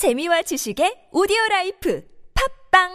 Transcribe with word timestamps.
재미와 0.00 0.40
지식의 0.40 1.12
오디오 1.12 1.36
라이프 1.50 2.02
팟빵 2.72 2.88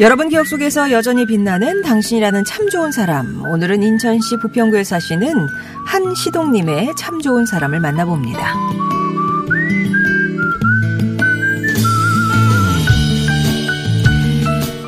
여러분 0.00 0.28
기억 0.30 0.48
속에서 0.48 0.90
여전히 0.90 1.26
빛나는 1.26 1.82
당신이라는 1.82 2.42
참 2.42 2.68
좋은 2.70 2.90
사람. 2.90 3.44
오늘은 3.48 3.84
인천시 3.84 4.38
부평구에 4.38 4.82
사시는 4.82 5.46
한시동님의 5.86 6.94
참 6.98 7.20
좋은 7.20 7.46
사람을 7.46 7.78
만나봅니다. 7.78 8.93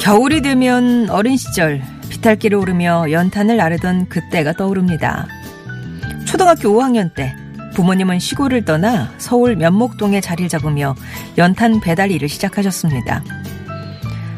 겨울이 0.07 0.41
되면 0.41 1.11
어린 1.11 1.37
시절 1.37 1.83
비탈길을 2.11 2.57
오르며 2.57 3.11
연탄을 3.11 3.57
나르던 3.57 4.09
그때가 4.09 4.53
떠오릅니다. 4.53 5.27
초등학교 6.25 6.69
5학년 6.69 7.13
때 7.13 7.35
부모님은 7.75 8.21
시골을 8.21 8.65
떠나 8.65 9.13
서울 9.19 9.57
면목동에 9.57 10.21
자리를 10.21 10.49
잡으며 10.49 10.95
연탄 11.39 11.81
배달 11.81 12.13
일을 12.13 12.29
시작하셨습니다. 12.29 13.25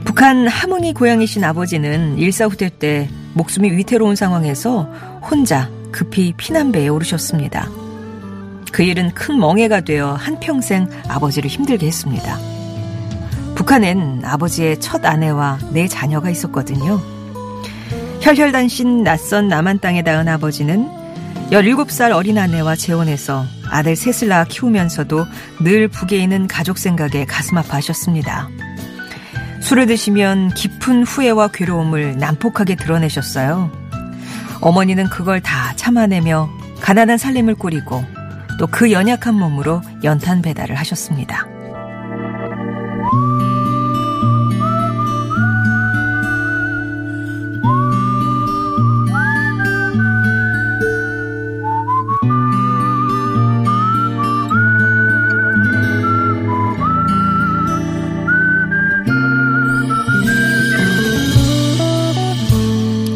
북한 0.07 0.49
함흥이 0.49 0.95
고향이신 0.95 1.45
아버지는 1.45 2.17
일사후퇴 2.17 2.71
때 2.79 3.11
목숨이 3.35 3.71
위태로운 3.73 4.17
상황에서 4.17 4.85
혼자 5.31 5.69
급히 5.93 6.33
피난배에 6.35 6.89
오르셨습니다. 6.89 7.69
그 8.73 8.85
일은 8.85 9.13
큰 9.13 9.39
멍해가 9.39 9.83
되어 9.83 10.15
한평생 10.15 10.89
아버지를 11.09 11.51
힘들게 11.51 11.87
했습니다. 11.87 12.58
북한엔 13.69 14.23
아버지의 14.25 14.81
첫 14.81 15.05
아내와 15.05 15.59
네 15.73 15.89
자녀가 15.89 16.31
있었거든요. 16.31 17.03
혈혈단신 18.23 19.03
낯선 19.03 19.49
남한 19.49 19.81
땅에 19.81 20.03
닿은 20.03 20.27
아버지는 20.27 20.89
17살 21.51 22.13
어린 22.13 22.39
아내와 22.39 22.77
재혼해서 22.77 23.45
아들 23.69 23.95
셋을 23.95 24.29
낳아 24.31 24.45
키우면서도 24.45 25.27
늘 25.61 25.87
북에 25.89 26.17
있는 26.17 26.47
가족 26.47 26.79
생각에 26.79 27.27
가슴 27.27 27.59
아파하셨습니다. 27.59 28.49
술을 29.61 29.85
드시면 29.85 30.55
깊은 30.55 31.03
후회와 31.03 31.49
괴로움을 31.49 32.17
난폭하게 32.17 32.77
드러내셨어요. 32.77 33.71
어머니는 34.63 35.11
그걸 35.11 35.43
다 35.43 35.75
참아내며 35.77 36.49
가난한 36.81 37.19
살림을 37.19 37.57
꾸리고 37.57 38.03
또 38.59 38.67
그 38.67 38.93
연약한 38.93 39.35
몸으로 39.35 39.83
연탄 40.05 40.41
배달을 40.41 40.75
하셨습니다. 40.75 41.47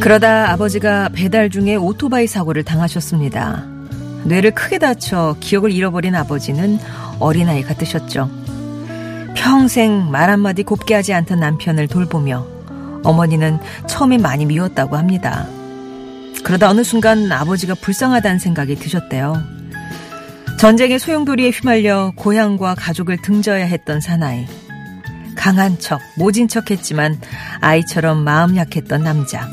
그러다 0.02 0.50
아버지가 0.50 1.10
배달 1.10 1.48
중에 1.48 1.76
오토바이 1.76 2.26
사고를 2.26 2.64
당하셨습니다. 2.64 3.62
뇌를 4.24 4.50
크게 4.50 4.80
다쳐 4.80 5.36
기억을 5.38 5.70
잃어버린 5.70 6.16
아버지는 6.16 6.80
어린아이 7.20 7.62
같으셨죠. 7.62 8.28
평생 9.36 10.10
말 10.10 10.28
한마디 10.28 10.64
곱게 10.64 10.94
하지 10.94 11.14
않던 11.14 11.38
남편을 11.38 11.86
돌보며 11.86 12.44
어머니는 13.04 13.60
처음에 13.86 14.18
많이 14.18 14.44
미웠다고 14.44 14.96
합니다. 14.96 15.46
그러다 16.42 16.68
어느 16.68 16.82
순간 16.82 17.30
아버지가 17.30 17.74
불쌍하다는 17.74 18.40
생각이 18.40 18.74
드셨대요. 18.74 19.40
전쟁의 20.58 20.98
소용돌이에 20.98 21.50
휘말려 21.50 22.12
고향과 22.16 22.74
가족을 22.74 23.22
등져야 23.22 23.66
했던 23.66 24.00
사나이. 24.00 24.46
강한 25.36 25.78
척, 25.78 26.00
모진 26.18 26.48
척 26.48 26.72
했지만 26.72 27.20
아이처럼 27.60 28.24
마음 28.24 28.56
약했던 28.56 29.04
남자. 29.04 29.48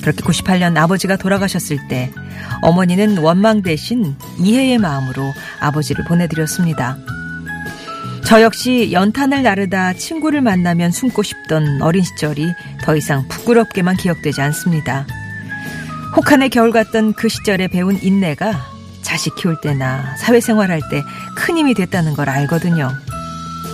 그렇게 0.00 0.22
98년 0.22 0.76
아버지가 0.76 1.16
돌아가셨을 1.16 1.88
때 1.88 2.10
어머니는 2.62 3.18
원망 3.18 3.62
대신 3.62 4.16
이해의 4.38 4.78
마음으로 4.78 5.32
아버지를 5.60 6.04
보내드렸습니다. 6.04 6.96
저 8.24 8.42
역시 8.42 8.90
연탄을 8.92 9.42
나르다 9.42 9.94
친구를 9.94 10.40
만나면 10.42 10.90
숨고 10.90 11.22
싶던 11.22 11.80
어린 11.82 12.02
시절이 12.04 12.52
더 12.82 12.94
이상 12.96 13.26
부끄럽게만 13.28 13.96
기억되지 13.96 14.40
않습니다. 14.42 15.06
혹한의 16.16 16.50
겨울 16.50 16.72
같던 16.72 17.14
그 17.14 17.28
시절에 17.28 17.68
배운 17.68 17.98
인내가 18.02 18.52
자식 19.02 19.34
키울 19.36 19.60
때나 19.60 20.16
사회생활 20.16 20.70
할 20.70 20.80
때 20.90 21.02
큰 21.36 21.56
힘이 21.56 21.72
됐다는 21.74 22.14
걸 22.14 22.28
알거든요. 22.28 22.90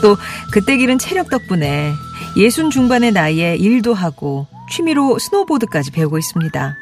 또 0.02 0.16
그때 0.52 0.76
기른 0.76 0.98
체력 0.98 1.30
덕분에 1.30 1.92
예순 2.36 2.70
중반의 2.70 3.12
나이에 3.12 3.56
일도 3.56 3.94
하고 3.94 4.46
취미로 4.70 5.18
스노보드까지 5.18 5.90
배우고 5.90 6.18
있습니다. 6.18 6.76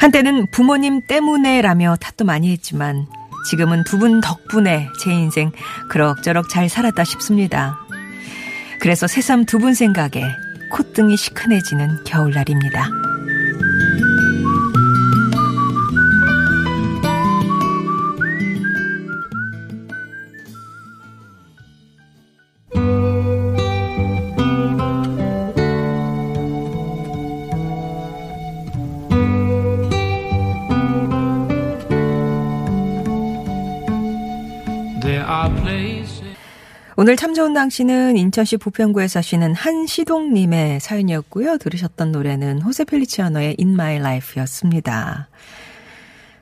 한때는 0.00 0.46
부모님 0.50 1.02
때문에라며 1.02 1.96
탓도 1.96 2.24
많이 2.24 2.50
했지만 2.52 3.06
지금은 3.50 3.84
두 3.84 3.98
분 3.98 4.20
덕분에 4.20 4.88
제 5.00 5.12
인생 5.12 5.50
그럭저럭 5.90 6.48
잘 6.48 6.68
살았다 6.68 7.04
싶습니다. 7.04 7.76
그래서 8.80 9.06
새삼 9.06 9.44
두 9.46 9.58
분 9.58 9.74
생각에 9.74 10.22
콧등이 10.70 11.16
시큰해지는 11.16 12.04
겨울날입니다. 12.04 12.88
오늘 37.08 37.16
참 37.16 37.32
좋은 37.32 37.54
당신은 37.54 38.18
인천시 38.18 38.58
부평구에 38.58 39.08
사시는 39.08 39.54
한시동님의 39.54 40.78
사연이었고요. 40.80 41.56
들으셨던 41.56 42.12
노래는 42.12 42.60
호세 42.60 42.84
펠리치아노의 42.84 43.56
In 43.58 43.72
My 43.72 43.96
Life였습니다. 43.96 45.30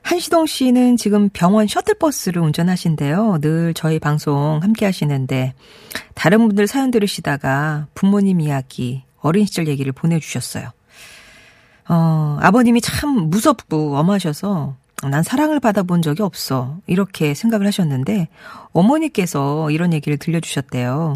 한시동 0.01 0.45
씨는 0.45 0.97
지금 0.97 1.29
병원 1.29 1.67
셔틀버스를 1.67 2.41
운전하신데요. 2.41 3.37
늘 3.39 3.73
저희 3.75 3.97
방송 3.97 4.59
함께 4.61 4.83
하시는데 4.83 5.53
다른 6.15 6.45
분들 6.45 6.67
사연 6.67 6.91
들으시다가 6.91 7.87
부모님 7.93 8.41
이야기, 8.41 9.03
어린 9.21 9.45
시절 9.45 9.69
얘기를 9.69 9.93
보내주셨어요. 9.93 10.71
어, 11.87 12.39
아버님이 12.41 12.81
참 12.81 13.29
무섭고 13.29 13.95
엄하셔서 13.95 14.75
난 15.03 15.21
사랑을 15.21 15.59
받아본 15.59 16.01
적이 16.01 16.23
없어. 16.23 16.79
이렇게 16.87 17.35
생각을 17.35 17.67
하셨는데 17.67 18.29
어머니께서 18.71 19.69
이런 19.69 19.93
얘기를 19.93 20.17
들려주셨대요. 20.17 21.13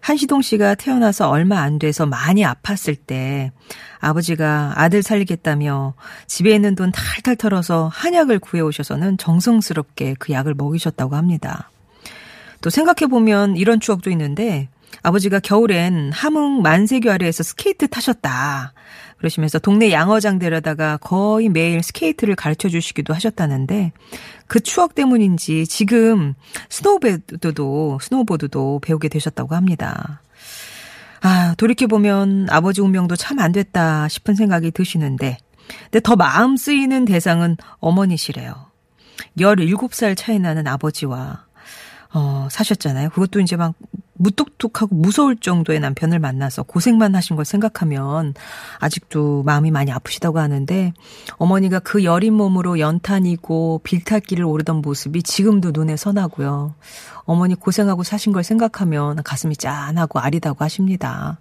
한시동 0.00 0.40
씨가 0.40 0.74
태어나서 0.76 1.28
얼마 1.28 1.60
안 1.60 1.78
돼서 1.78 2.06
많이 2.06 2.42
아팠을 2.42 2.96
때 3.06 3.52
아버지가 3.98 4.72
아들 4.76 5.02
살리겠다며 5.02 5.92
집에 6.26 6.54
있는 6.54 6.74
돈 6.74 6.90
탈탈 6.92 7.36
털어서 7.36 7.90
한약을 7.92 8.38
구해오셔서는 8.38 9.18
정성스럽게 9.18 10.16
그 10.18 10.32
약을 10.32 10.54
먹이셨다고 10.54 11.14
합니다. 11.14 11.70
또 12.62 12.70
생각해보면 12.70 13.56
이런 13.56 13.80
추억도 13.80 14.10
있는데 14.10 14.70
아버지가 15.02 15.40
겨울엔 15.40 16.12
함흥 16.12 16.62
만세교 16.62 17.10
아래에서 17.10 17.42
스케이트 17.42 17.88
타셨다. 17.88 18.72
그러시면서 19.18 19.58
동네 19.58 19.92
양어장 19.92 20.38
데려다가 20.38 20.96
거의 20.96 21.48
매일 21.50 21.82
스케이트를 21.82 22.34
가르쳐 22.36 22.68
주시기도 22.68 23.12
하셨다는데 23.12 23.92
그 24.46 24.60
추억 24.60 24.94
때문인지 24.94 25.66
지금 25.66 26.34
스노우보드도 26.70 27.98
스노우보드도 28.00 28.80
배우게 28.82 29.08
되셨다고 29.08 29.54
합니다. 29.54 30.22
아, 31.22 31.54
돌이켜보면 31.58 32.46
아버지 32.50 32.80
운명도 32.80 33.16
참 33.16 33.40
안 33.40 33.52
됐다 33.52 34.08
싶은 34.08 34.34
생각이 34.34 34.70
드시는데 34.70 35.36
근데 35.84 36.00
더 36.00 36.16
마음 36.16 36.56
쓰이는 36.56 37.04
대상은 37.04 37.56
어머니시래요. 37.78 38.70
17살 39.38 40.16
차이 40.16 40.38
나는 40.38 40.66
아버지와 40.66 41.44
어, 42.12 42.48
사셨잖아요. 42.50 43.10
그것도 43.10 43.40
이제 43.40 43.56
막 43.56 43.74
무뚝뚝하고 44.20 44.94
무서울 44.94 45.36
정도의 45.36 45.80
남편을 45.80 46.18
만나서 46.18 46.64
고생만 46.64 47.14
하신 47.14 47.36
걸 47.36 47.44
생각하면 47.46 48.34
아직도 48.78 49.42
마음이 49.44 49.70
많이 49.70 49.90
아프시다고 49.90 50.38
하는데 50.38 50.92
어머니가 51.38 51.78
그 51.78 52.04
여린 52.04 52.34
몸으로 52.34 52.78
연탄이고 52.78 53.80
빌탈길을 53.82 54.44
오르던 54.44 54.82
모습이 54.82 55.22
지금도 55.22 55.70
눈에 55.72 55.96
선하고요. 55.96 56.74
어머니 57.24 57.54
고생하고 57.54 58.02
사신 58.02 58.32
걸 58.32 58.44
생각하면 58.44 59.22
가슴이 59.22 59.56
짠하고 59.56 60.18
아리다고 60.18 60.64
하십니다. 60.64 61.40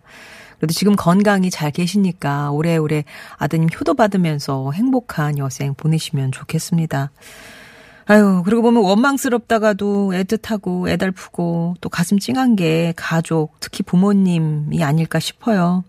그래도 0.57 0.73
지금 0.73 0.95
건강히 0.95 1.49
잘 1.49 1.71
계시니까 1.71 2.51
오래오래 2.51 3.03
아드님 3.37 3.69
효도 3.77 3.93
받으면서 3.93 4.71
행복한 4.71 5.37
여생 5.37 5.73
보내시면 5.73 6.31
좋겠습니다. 6.31 7.11
아유, 8.11 8.41
그리고 8.43 8.63
보면 8.63 8.81
원망스럽다가도 8.85 10.13
애틋하고 10.15 10.89
애달프고 10.89 11.75
또 11.79 11.89
가슴 11.89 12.17
찡한 12.17 12.55
게 12.55 12.91
가족, 12.95 13.59
특히 13.59 13.83
부모님이 13.83 14.83
아닐까 14.83 15.19
싶어요. 15.19 15.83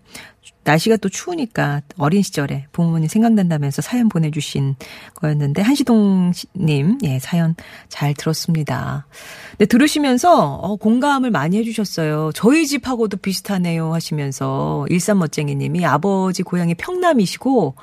날씨가 0.63 0.97
또 0.97 1.09
추우니까 1.09 1.81
어린 1.97 2.21
시절에 2.21 2.67
부모님 2.73 3.07
생각난다면서 3.07 3.81
사연 3.81 4.07
보내주신 4.07 4.75
거였는데 5.15 5.63
한시동님 5.63 6.99
예 7.01 7.17
사연 7.17 7.55
잘 7.89 8.13
들었습니다. 8.13 9.07
근데 9.53 9.65
들으시면서 9.65 10.57
어, 10.57 10.75
공감을 10.75 11.31
많이 11.31 11.57
해주셨어요. 11.57 12.33
저희 12.35 12.67
집하고도 12.67 13.17
비슷하네요 13.17 13.95
하시면서 13.95 14.85
일산멋쟁이님이 14.91 15.87
아버지 15.87 16.43
고향이 16.43 16.75
평남이시고 16.75 17.73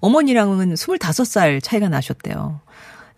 어머니랑은 0.00 0.74
25살 0.74 1.62
차이가 1.62 1.88
나셨대요. 1.88 2.60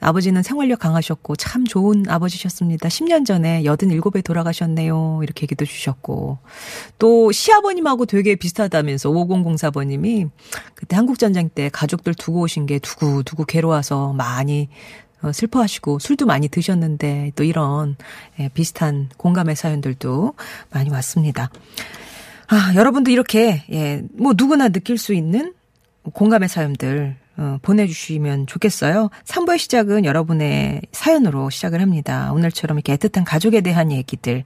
아버지는 0.00 0.42
생활력 0.42 0.78
강하셨고 0.78 1.36
참 1.36 1.64
좋은 1.64 2.04
아버지셨습니다. 2.08 2.88
10년 2.88 3.26
전에 3.26 3.62
87에 3.64 4.22
돌아가셨네요. 4.22 5.20
이렇게 5.22 5.42
얘기도 5.42 5.64
주셨고. 5.64 6.38
또 6.98 7.32
시아버님하고 7.32 8.06
되게 8.06 8.36
비슷하다면서 8.36 9.10
5004번님이 9.10 10.30
그때 10.74 10.96
한국전쟁 10.96 11.48
때 11.48 11.68
가족들 11.72 12.14
두고 12.14 12.42
오신 12.42 12.66
게 12.66 12.78
두고두고 12.78 13.44
괴로워서 13.44 14.12
많이 14.12 14.68
어, 15.20 15.32
슬퍼하시고 15.32 15.98
술도 15.98 16.26
많이 16.26 16.48
드셨는데 16.48 17.32
또 17.34 17.42
이런 17.42 17.96
예, 18.38 18.48
비슷한 18.48 19.08
공감의 19.16 19.56
사연들도 19.56 20.34
많이 20.70 20.90
왔습니다. 20.90 21.50
아, 22.46 22.72
여러분도 22.76 23.10
이렇게 23.10 23.64
예, 23.72 24.02
뭐 24.12 24.32
누구나 24.36 24.68
느낄 24.68 24.96
수 24.96 25.12
있는 25.12 25.54
공감의 26.12 26.48
사연들 26.48 27.16
어, 27.40 27.58
보내주시면 27.62 28.48
좋겠어요. 28.48 29.10
3부의 29.24 29.58
시작은 29.58 30.04
여러분의 30.04 30.82
사연으로 30.90 31.50
시작을 31.50 31.80
합니다. 31.80 32.32
오늘처럼 32.32 32.78
이렇게 32.78 32.96
애틋한 32.96 33.22
가족에 33.24 33.60
대한 33.60 33.92
얘기들, 33.92 34.42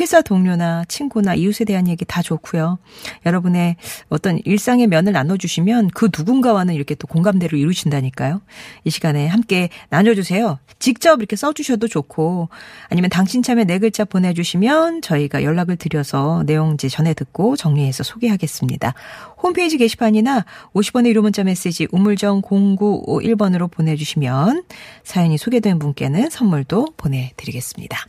회사 0.00 0.22
동료나 0.22 0.86
친구나 0.88 1.34
이웃에 1.34 1.66
대한 1.66 1.86
얘기 1.86 2.06
다 2.06 2.22
좋고요. 2.22 2.78
여러분의 3.26 3.76
어떤 4.08 4.38
일상의 4.46 4.86
면을 4.86 5.12
나눠주시면 5.12 5.90
그 5.92 6.08
누군가와는 6.16 6.72
이렇게 6.72 6.94
또 6.94 7.06
공감대를 7.06 7.58
이루신다니까요. 7.58 8.40
이 8.84 8.90
시간에 8.90 9.26
함께 9.26 9.68
나눠주세요. 9.90 10.58
직접 10.78 11.18
이렇게 11.18 11.36
써주셔도 11.36 11.88
좋고, 11.88 12.48
아니면 12.88 13.10
당신 13.10 13.42
참여 13.42 13.64
네 13.64 13.78
글자 13.78 14.06
보내주시면 14.06 15.02
저희가 15.02 15.42
연락을 15.42 15.76
드려서 15.76 16.42
내용지 16.46 16.88
전해 16.88 17.12
듣고 17.12 17.56
정리해서 17.56 18.02
소개하겠습니다. 18.02 18.94
홈페이지 19.42 19.76
게시판이나 19.76 20.46
50원의 20.74 21.08
유료 21.08 21.20
문자 21.20 21.44
메시지 21.44 21.86
우물정 21.92 22.29
0951번으로 22.30 23.70
보내주시면 23.70 24.64
사연이 25.04 25.38
소개된 25.38 25.78
분께는 25.78 26.30
선물도 26.30 26.94
보내드리겠습니다. 26.96 28.06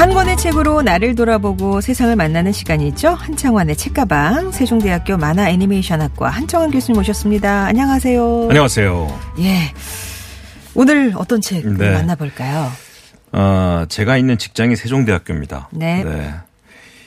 한 0.00 0.14
권의 0.14 0.38
책으로 0.38 0.80
나를 0.80 1.14
돌아보고 1.14 1.82
세상을 1.82 2.16
만나는 2.16 2.52
시간이죠. 2.52 3.10
한창환의 3.10 3.76
책가방 3.76 4.50
세종대학교 4.50 5.18
만화 5.18 5.50
애니메이션학과 5.50 6.30
한창환 6.30 6.70
교수님 6.70 6.98
모셨습니다. 6.98 7.66
안녕하세요. 7.66 8.46
안녕하세요. 8.48 9.20
예. 9.40 9.74
오늘 10.74 11.12
어떤 11.16 11.42
책 11.42 11.66
네. 11.66 11.90
만나볼까요? 11.90 12.70
어, 13.32 13.84
제가 13.88 14.16
있는 14.16 14.38
직장이 14.38 14.76
세종대학교입니다. 14.76 15.68
네. 15.72 16.34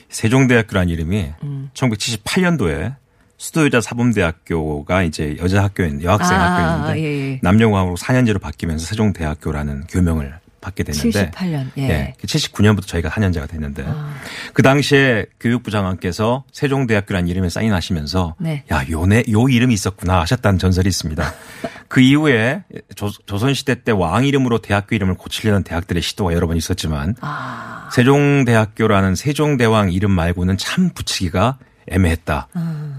세종대학교란 0.08 0.88
이름이 0.88 1.32
음. 1.42 1.70
1978년도에 1.74 2.94
수도여자 3.36 3.80
사범대학교가 3.80 5.02
이제 5.02 5.36
여자 5.40 5.64
학교인 5.64 6.02
여학생 6.02 6.38
아, 6.38 6.52
학교였는데 6.52 7.02
예, 7.02 7.32
예. 7.32 7.40
남녀공학으로 7.42 7.96
4년제로 7.96 8.40
바뀌면서 8.40 8.86
세종대학교라는 8.86 9.86
교명을 9.88 10.38
받게 10.64 10.82
됐는데 10.82 11.30
78년. 11.30 11.70
예. 11.78 12.14
79년부터 12.24 12.86
저희가 12.86 13.08
4년제가 13.10 13.48
됐는데 13.48 13.84
아. 13.86 14.14
그 14.52 14.62
당시에 14.62 15.26
교육부 15.38 15.70
장관께서 15.70 16.44
세종대학교라는 16.52 17.28
이름에 17.28 17.48
사인하시면서 17.48 18.34
네. 18.38 18.64
야, 18.72 18.84
요네 18.90 19.24
요 19.30 19.48
이름이 19.48 19.72
있었구나 19.74 20.20
하셨다는 20.22 20.58
전설이 20.58 20.88
있습니다. 20.88 21.32
그 21.88 22.00
이후에 22.00 22.64
조, 22.96 23.10
조선시대 23.26 23.82
때 23.84 23.92
왕 23.92 24.24
이름으로 24.26 24.58
대학교 24.58 24.96
이름을 24.96 25.14
고치려는 25.14 25.62
대학들의 25.62 26.02
시도가 26.02 26.32
여러 26.32 26.46
번 26.46 26.56
있었지만 26.56 27.14
아. 27.20 27.88
세종대학교라는 27.92 29.14
세종대왕 29.14 29.92
이름 29.92 30.10
말고는 30.10 30.56
참 30.58 30.90
붙이기가 30.90 31.58
애매했다. 31.88 32.48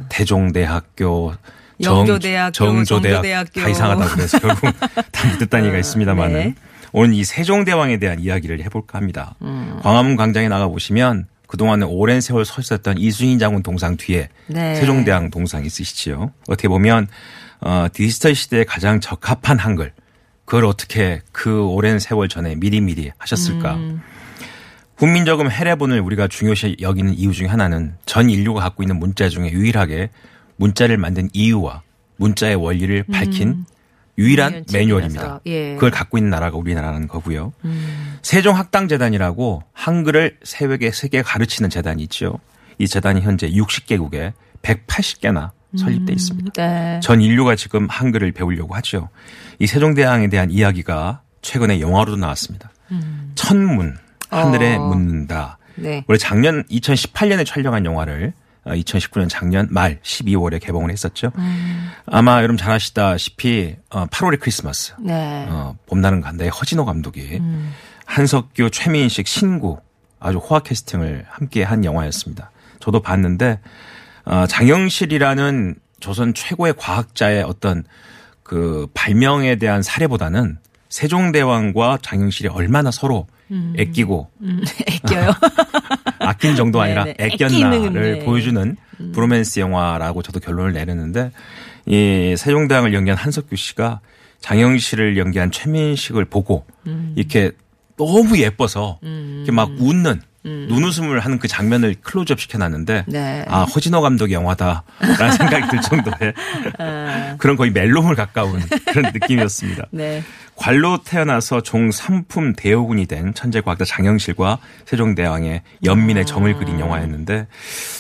대종대학교, 0.10 1.34
정- 1.84 2.00
영조대학교, 2.00 2.52
정조대학 2.54 3.16
정조대학교. 3.24 3.62
다 3.62 3.68
이상하다고 3.70 4.12
그래서 4.16 4.40
결국 5.12 5.50
다 5.50 5.60
얘기가 5.60 5.78
있습니다만은 5.78 6.34
네. 6.34 6.56
오늘 6.98 7.14
이 7.14 7.26
세종대왕에 7.26 7.98
대한 7.98 8.22
이야기를 8.22 8.64
해볼까 8.64 8.98
합니다. 8.98 9.36
음. 9.42 9.80
광화문 9.84 10.16
광장에 10.16 10.48
나가 10.48 10.70
보시면 10.70 11.28
그동안에 11.46 11.86
오랜 11.86 12.22
세월 12.22 12.46
서 12.46 12.62
있었던 12.62 12.98
이순신 12.98 13.38
장군 13.38 13.64
동상 13.64 13.98
뒤에 13.98 14.30
네. 14.48 14.76
세종대왕 14.76 15.30
동상 15.30 15.66
있으시지요. 15.66 16.32
어떻게 16.48 16.70
보면 16.70 17.10
어, 17.60 17.88
디지털 17.92 18.34
시대에 18.34 18.64
가장 18.64 19.02
적합한 19.02 19.60
한글 19.60 19.92
그걸 20.46 20.64
어떻게 20.64 21.22
그 21.34 21.66
오랜 21.66 22.00
세월 22.00 22.30
전에 22.30 22.56
미리미리 22.56 23.12
하셨을까. 23.18 23.76
음. 23.76 24.02
훈민저금 24.96 25.52
해례본을 25.52 26.00
우리가 26.00 26.30
중요시 26.30 26.78
여기는 26.80 27.14
이유 27.16 27.34
중에 27.34 27.48
하나는 27.48 27.96
전 28.06 28.30
인류가 28.30 28.62
갖고 28.62 28.84
있는 28.84 28.98
문자 29.00 29.28
중에 29.28 29.52
유일하게 29.52 30.12
문자를 30.56 30.96
만든 30.96 31.28
이유와 31.34 31.82
문자의 32.16 32.56
원리를 32.56 33.04
밝힌 33.12 33.48
유일한 33.48 33.75
유일한 34.18 34.64
매뉴얼입니다. 34.72 35.42
예. 35.46 35.74
그걸 35.76 35.92
갖고 35.92 36.18
있는 36.18 36.30
나라가 36.30 36.58
우리나라는 36.58 37.08
거고요. 37.08 37.54
세종학당재단이라고 38.22 39.64
한글을 39.74 40.38
세계 40.44 40.92
세계 40.92 41.22
가르치는 41.22 41.70
재단이 41.70 42.04
있죠. 42.04 42.40
이 42.78 42.88
재단이 42.88 43.22
현재 43.22 43.50
60개국에 43.50 44.34
180개나 44.62 45.52
설립돼 45.78 46.14
있습니다. 46.14 46.52
네. 46.56 47.00
전 47.02 47.22
인류가 47.22 47.56
지금 47.56 47.88
한글을 47.90 48.32
배우려고 48.32 48.76
하죠. 48.76 49.10
이 49.60 49.68
세종대왕에 49.68 50.30
대한 50.30 50.50
이야기가 50.52 51.22
최근에 51.42 51.82
영화로도 51.82 52.18
나왔습니다. 52.18 52.72
천문 53.36 53.98
하늘에 54.30 54.76
어. 54.76 54.88
묻는다. 54.88 55.58
네. 55.76 56.04
원래 56.08 56.18
작년 56.18 56.64
2018년에 56.64 57.46
촬영한 57.46 57.86
영화를 57.86 58.34
2019년 58.66 59.28
작년 59.30 59.68
말 59.70 60.00
12월에 60.02 60.62
개봉을 60.62 60.92
했었죠. 60.92 61.32
음. 61.38 61.92
아마 62.08 62.38
여러분 62.38 62.58
잘 62.58 62.72
아시다시피 62.72 63.76
8월의 63.90 64.40
크리스마스, 64.40 64.94
네. 65.00 65.46
어, 65.50 65.76
봄나는 65.86 66.22
간다의 66.22 66.50
허진호 66.50 66.86
감독이 66.86 67.38
음. 67.40 67.74
한석규, 68.06 68.72
최민식, 68.72 69.28
신구 69.28 69.80
아주 70.20 70.38
호화 70.38 70.60
캐스팅을 70.60 71.26
함께 71.30 71.64
한 71.64 71.86
영화였습니다. 71.86 72.52
저도 72.80 73.02
봤는데 73.02 73.60
어, 74.26 74.46
장영실이라는 74.48 75.76
조선 76.00 76.34
최고의 76.34 76.74
과학자의 76.78 77.44
어떤 77.44 77.84
그 78.44 78.88
발명에 78.94 79.56
대한 79.56 79.82
사례보다는 79.82 80.58
세종대왕과 80.90 82.00
장영실이 82.02 82.50
얼마나 82.50 82.92
서로 82.92 83.28
애끼고 83.78 84.30
음, 84.42 84.64
애껴요. 84.88 85.32
아낀 86.36 86.56
정도 86.56 86.82
아니라. 86.82 87.06
애꼈나를 87.18 87.88
애끼는, 87.88 87.94
네. 87.94 88.26
보여주는 88.26 88.76
브로맨스 89.14 89.60
영화라고 89.60 90.22
저도 90.22 90.40
결론을 90.40 90.74
내렸는데 90.74 91.32
이 91.86 92.36
세종대왕을 92.38 92.94
연기한 92.94 93.18
한석규 93.18 93.56
씨가 93.56 94.00
장영실을 94.40 95.18
연기한 95.18 95.52
최민식을 95.52 96.26
보고 96.26 96.66
음. 96.88 97.14
이렇게 97.16 97.52
너무 97.98 98.38
예뻐서 98.38 99.00
이렇게 99.02 99.52
막 99.52 99.70
웃는 99.80 100.22
눈웃음을 100.46 101.20
하는 101.20 101.40
그 101.40 101.48
장면을 101.48 101.96
클로즈업 102.02 102.40
시켜놨는데 102.40 103.06
네. 103.08 103.46
아 103.48 103.64
허진호 103.64 104.02
감독 104.02 104.32
영화다라는 104.32 105.32
생각이 105.38 105.68
들 105.70 105.82
정도의 105.82 106.34
아, 106.78 107.36
그런 107.38 107.56
거의 107.56 107.72
멜롬을 107.72 108.16
가까운 108.16 108.60
그런 108.92 109.12
느낌이었습니다. 109.14 109.86
네. 109.92 110.24
관로 110.56 111.00
태어나서 111.04 111.62
종 111.62 111.90
3품 111.90 112.56
대호군이 112.56 113.08
된 113.08 113.34
천재과학자 113.34 113.86
장영실과 113.86 114.60
세종대왕의 114.86 115.62
연민의 115.84 116.26
정을 116.26 116.56
그린 116.58 116.80
영화였는데 116.80 117.48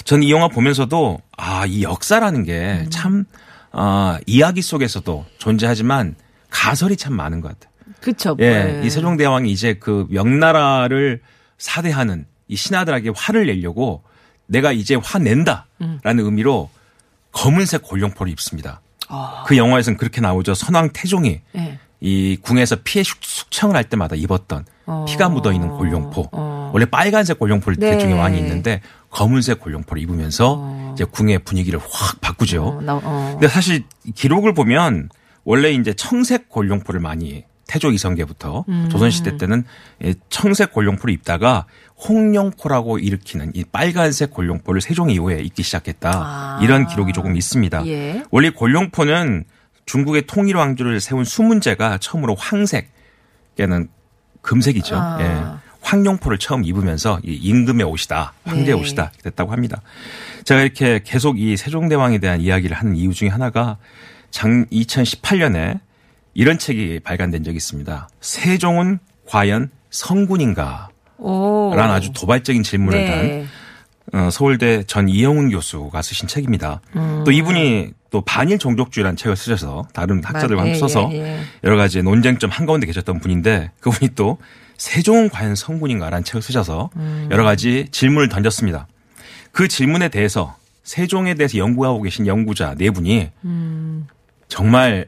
전 0.05 0.25
이 0.25 0.31
영화 0.31 0.47
보면서도 0.47 1.19
아, 1.37 1.65
이 1.67 1.83
역사라는 1.83 2.43
게 2.43 2.85
참, 2.89 3.25
아, 3.71 4.17
이야기 4.25 4.61
속에서도 4.61 5.25
존재하지만 5.37 6.15
가설이 6.49 6.95
참 6.97 7.13
많은 7.13 7.41
것 7.41 7.49
같아요. 7.49 7.71
그쵸. 8.01 8.35
예. 8.39 8.63
네. 8.63 8.81
이 8.85 8.89
세종대왕이 8.89 9.51
이제 9.51 9.75
그 9.79 10.07
명나라를 10.09 11.21
사대하는 11.57 12.25
이 12.47 12.55
신하들에게 12.55 13.11
화를 13.15 13.47
내려고 13.47 14.03
내가 14.47 14.71
이제 14.71 14.95
화낸다 14.95 15.65
라는 16.03 16.25
의미로 16.25 16.69
검은색 17.31 17.83
골룡포를 17.83 18.31
입습니다. 18.31 18.81
그 19.45 19.57
영화에서는 19.57 19.97
그렇게 19.97 20.21
나오죠. 20.21 20.53
선왕 20.53 20.89
태종이 20.93 21.41
네. 21.53 21.79
이 22.01 22.37
궁에서 22.41 22.77
피해 22.83 23.03
숙- 23.03 23.23
숙청을 23.23 23.75
할 23.75 23.83
때마다 23.85 24.15
입었던 24.15 24.65
어. 24.85 25.05
피가 25.07 25.29
묻어 25.29 25.51
있는 25.51 25.69
골룡포. 25.69 26.29
어. 26.31 26.71
원래 26.73 26.85
빨간색 26.85 27.39
골룡포를 27.39 27.77
네. 27.77 27.91
대중에 27.91 28.13
많이 28.13 28.37
있는데 28.37 28.81
검은색 29.09 29.59
골룡포를 29.61 30.01
입으면서 30.03 30.91
이제 30.93 31.03
궁의 31.05 31.39
분위기를 31.39 31.79
확 31.79 32.19
바꾸죠. 32.21 32.63
어, 32.63 32.81
나, 32.81 32.95
어. 33.01 33.29
근데 33.33 33.47
사실 33.47 33.83
이 34.03 34.11
기록을 34.11 34.53
보면 34.53 35.09
원래 35.43 35.71
이제 35.71 35.93
청색 35.93 36.49
골룡포를 36.49 36.99
많이 36.99 37.43
태조 37.67 37.91
이성계부터 37.91 38.65
음. 38.69 38.89
조선시대 38.91 39.37
때는 39.37 39.63
이 40.03 40.13
청색 40.29 40.71
골룡포를 40.71 41.13
입다가 41.13 41.65
홍룡포라고 42.07 42.99
일으키는 42.99 43.51
이 43.55 43.63
빨간색 43.63 44.31
골룡포를 44.31 44.81
세종 44.81 45.09
이후에 45.09 45.39
입기 45.39 45.63
시작했다. 45.63 46.11
아. 46.13 46.59
이런 46.61 46.87
기록이 46.87 47.13
조금 47.13 47.35
있습니다. 47.35 47.87
예. 47.87 48.23
원래 48.31 48.49
골룡포는 48.49 49.45
중국의 49.85 50.27
통일 50.27 50.57
왕조를 50.57 50.99
세운 50.99 51.23
수문제가 51.23 51.97
처음으로 51.99 52.35
황색, 52.35 52.91
걔는 53.57 53.87
금색이죠. 54.41 54.95
아. 54.95 55.17
예. 55.21 55.65
황룡포를 55.81 56.39
처음 56.39 56.63
입으면서 56.63 57.19
이 57.23 57.33
임금의 57.33 57.85
옷이다, 57.85 58.33
황제의 58.43 58.65
네. 58.65 58.73
옷이다 58.73 59.11
됐다고 59.23 59.51
합니다. 59.51 59.81
제가 60.43 60.61
이렇게 60.61 60.99
계속 61.03 61.39
이 61.39 61.55
세종대왕에 61.57 62.17
대한 62.17 62.41
이야기를 62.41 62.75
하는 62.75 62.95
이유 62.95 63.13
중에 63.13 63.29
하나가 63.29 63.77
장 64.31 64.65
2018년에 64.71 65.79
이런 66.35 66.59
책이 66.59 66.99
발간된 66.99 67.43
적이 67.43 67.57
있습니다. 67.57 68.09
세종은 68.21 68.99
과연 69.25 69.71
성군인가? 69.89 70.89
오. 71.17 71.73
라는 71.73 71.95
아주 71.95 72.11
도발적인 72.13 72.61
질문을 72.61 73.05
단 73.05 73.21
네. 73.21 73.45
어, 74.13 74.29
서울대 74.29 74.83
전 74.83 75.09
이영훈 75.09 75.49
교수가 75.49 75.99
쓰신 76.01 76.27
책입니다. 76.27 76.81
음. 76.97 77.23
또 77.25 77.31
이분이 77.31 77.91
또 78.11 78.21
반일 78.21 78.59
종족주의라는 78.59 79.15
책을 79.15 79.35
쓰셔서 79.35 79.87
다른 79.93 80.21
학자들과 80.23 80.61
함께 80.61 80.75
예, 80.75 80.79
써서 80.79 81.09
예, 81.13 81.17
예. 81.17 81.39
여러 81.63 81.75
가지 81.77 82.03
논쟁점 82.03 82.49
한가운데 82.49 82.85
계셨던 82.85 83.19
분인데 83.19 83.71
그분이 83.79 84.11
또 84.15 84.37
세종은 84.77 85.29
과연 85.29 85.55
성군인가라는 85.55 86.23
책을 86.25 86.41
쓰셔서 86.41 86.89
음. 86.97 87.29
여러 87.31 87.43
가지 87.43 87.87
질문을 87.91 88.29
던졌습니다. 88.29 88.87
그 89.51 89.69
질문에 89.69 90.09
대해서 90.09 90.55
세종에 90.83 91.33
대해서 91.33 91.57
연구하고 91.57 92.01
계신 92.01 92.27
연구자 92.27 92.75
네 92.77 92.91
분이 92.91 93.31
정말 94.49 95.07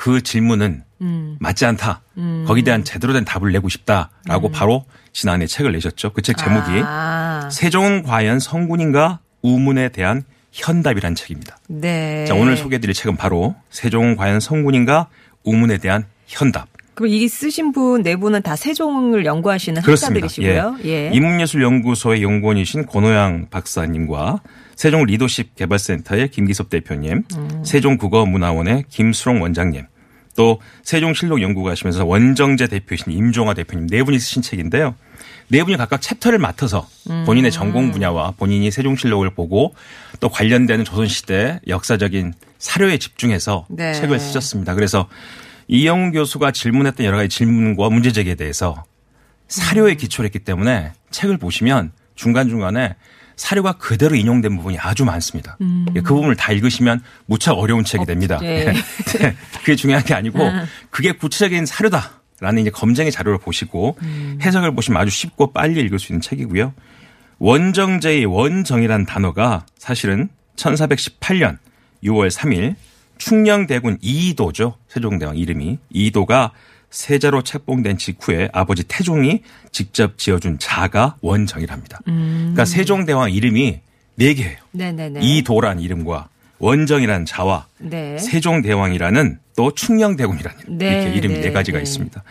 그 0.00 0.22
질문은 0.22 0.82
음. 1.02 1.36
맞지 1.40 1.66
않다. 1.66 2.00
거기에 2.46 2.62
대한 2.64 2.84
제대로 2.84 3.12
된 3.12 3.22
답을 3.26 3.52
내고 3.52 3.68
싶다라고 3.68 4.50
바로 4.50 4.86
지난해 5.12 5.46
책을 5.46 5.72
내셨죠. 5.72 6.14
그 6.14 6.22
책 6.22 6.38
제목이 6.38 6.70
음. 6.70 6.84
아. 6.86 7.50
세종은 7.52 8.04
과연 8.04 8.38
성군인가 8.40 9.18
우문에 9.42 9.90
대한 9.90 10.22
현답이란 10.52 11.14
책입니다. 11.16 11.58
네. 11.68 12.24
자, 12.26 12.34
오늘 12.34 12.56
소개해드릴 12.56 12.94
책은 12.94 13.16
바로 13.18 13.54
세종은 13.68 14.16
과연 14.16 14.40
성군인가 14.40 15.08
우문에 15.44 15.76
대한 15.76 16.06
현답. 16.26 16.68
그럼 16.94 17.12
이 17.12 17.28
쓰신 17.28 17.72
분 17.72 18.02
네 18.02 18.16
분은 18.16 18.40
다 18.40 18.56
세종을 18.56 19.26
연구하시는 19.26 19.82
그렇습니다. 19.82 20.24
학자들이시고요. 20.26 20.78
예. 20.86 21.10
인문예술연구소의 21.12 22.22
연구원이신 22.22 22.86
권호양 22.86 23.48
박사님과 23.50 24.40
세종 24.76 25.04
리더십 25.04 25.54
개발센터의 25.56 26.28
김기섭 26.30 26.70
대표님, 26.70 27.24
음. 27.36 27.64
세종국어문화원의 27.64 28.84
김수롱 28.88 29.42
원장님, 29.42 29.84
또 30.40 30.58
세종실록 30.84 31.42
연구가시면서 31.42 32.06
원정재 32.06 32.68
대표이신 32.68 33.12
임종화 33.12 33.52
대표님 33.52 33.88
네 33.88 34.02
분이 34.02 34.18
쓰신 34.18 34.40
책인데요. 34.40 34.94
네 35.48 35.62
분이 35.62 35.76
각각 35.76 36.00
챕터를 36.00 36.38
맡아서 36.38 36.88
음. 37.10 37.24
본인의 37.26 37.50
전공 37.50 37.90
분야와 37.90 38.32
본인이 38.38 38.70
세종실록을 38.70 39.34
보고 39.34 39.74
또 40.18 40.30
관련되는 40.30 40.86
조선시대 40.86 41.60
역사적인 41.68 42.32
사료에 42.58 42.96
집중해서 42.96 43.66
네. 43.68 43.92
책을 43.92 44.18
쓰셨습니다. 44.18 44.74
그래서 44.74 45.08
이영훈 45.68 46.12
교수가 46.12 46.52
질문했던 46.52 47.04
여러 47.04 47.18
가지 47.18 47.28
질문과 47.28 47.90
문제 47.90 48.10
제기에 48.10 48.34
대해서 48.34 48.82
사료에 49.48 49.94
기초를 49.94 50.28
했기 50.28 50.38
때문에 50.38 50.94
책을 51.10 51.36
보시면 51.36 51.92
중간중간에 52.14 52.94
사료가 53.40 53.72
그대로 53.72 54.16
인용된 54.16 54.54
부분이 54.58 54.78
아주 54.78 55.06
많습니다. 55.06 55.56
그 55.94 56.02
부분을 56.02 56.36
다 56.36 56.52
읽으시면 56.52 57.00
무척 57.24 57.54
어려운 57.54 57.84
책이 57.84 58.04
됩니다. 58.04 58.38
예. 58.42 58.66
네. 58.66 58.74
그게 59.60 59.76
중요한 59.76 60.04
게 60.04 60.12
아니고 60.12 60.38
그게 60.90 61.12
구체적인 61.12 61.64
사료다 61.64 62.20
라는 62.40 62.60
이제 62.60 62.68
검증의 62.68 63.10
자료를 63.10 63.38
보시고 63.38 63.96
해석을 64.42 64.74
보시면 64.74 65.00
아주 65.00 65.10
쉽고 65.10 65.54
빨리 65.54 65.80
읽을 65.80 65.98
수 65.98 66.12
있는 66.12 66.20
책이고요. 66.20 66.74
원정제의 67.38 68.26
원정이라는 68.26 69.06
단어가 69.06 69.64
사실은 69.78 70.28
1418년 70.56 71.56
6월 72.04 72.30
3일 72.30 72.74
충녕대군 73.16 73.96
이도죠. 74.02 74.76
세종대왕 74.88 75.38
이름이. 75.38 75.78
이도가 75.88 76.52
세자로 76.90 77.42
책봉된 77.42 77.98
직후에 77.98 78.48
아버지 78.52 78.82
태종이 78.84 79.42
직접 79.72 80.18
지어준 80.18 80.58
자가 80.58 81.16
원정이랍니다. 81.20 82.00
그러니까 82.04 82.64
세종대왕 82.64 83.30
이름이 83.32 83.80
네 84.16 84.34
개예요. 84.34 84.56
네네네. 84.72 85.20
이도란 85.22 85.80
이름과 85.80 86.28
원정이라는 86.58 87.24
자와 87.26 87.66
네. 87.78 88.18
세종대왕이라는 88.18 89.38
또 89.56 89.72
충녕대군이라는 89.74 90.78
네, 90.78 91.02
이렇게 91.02 91.16
이름이 91.16 91.34
네, 91.36 91.40
네, 91.42 91.52
가지가 91.52 91.78
네. 91.78 91.82
있습니다. 91.82 92.22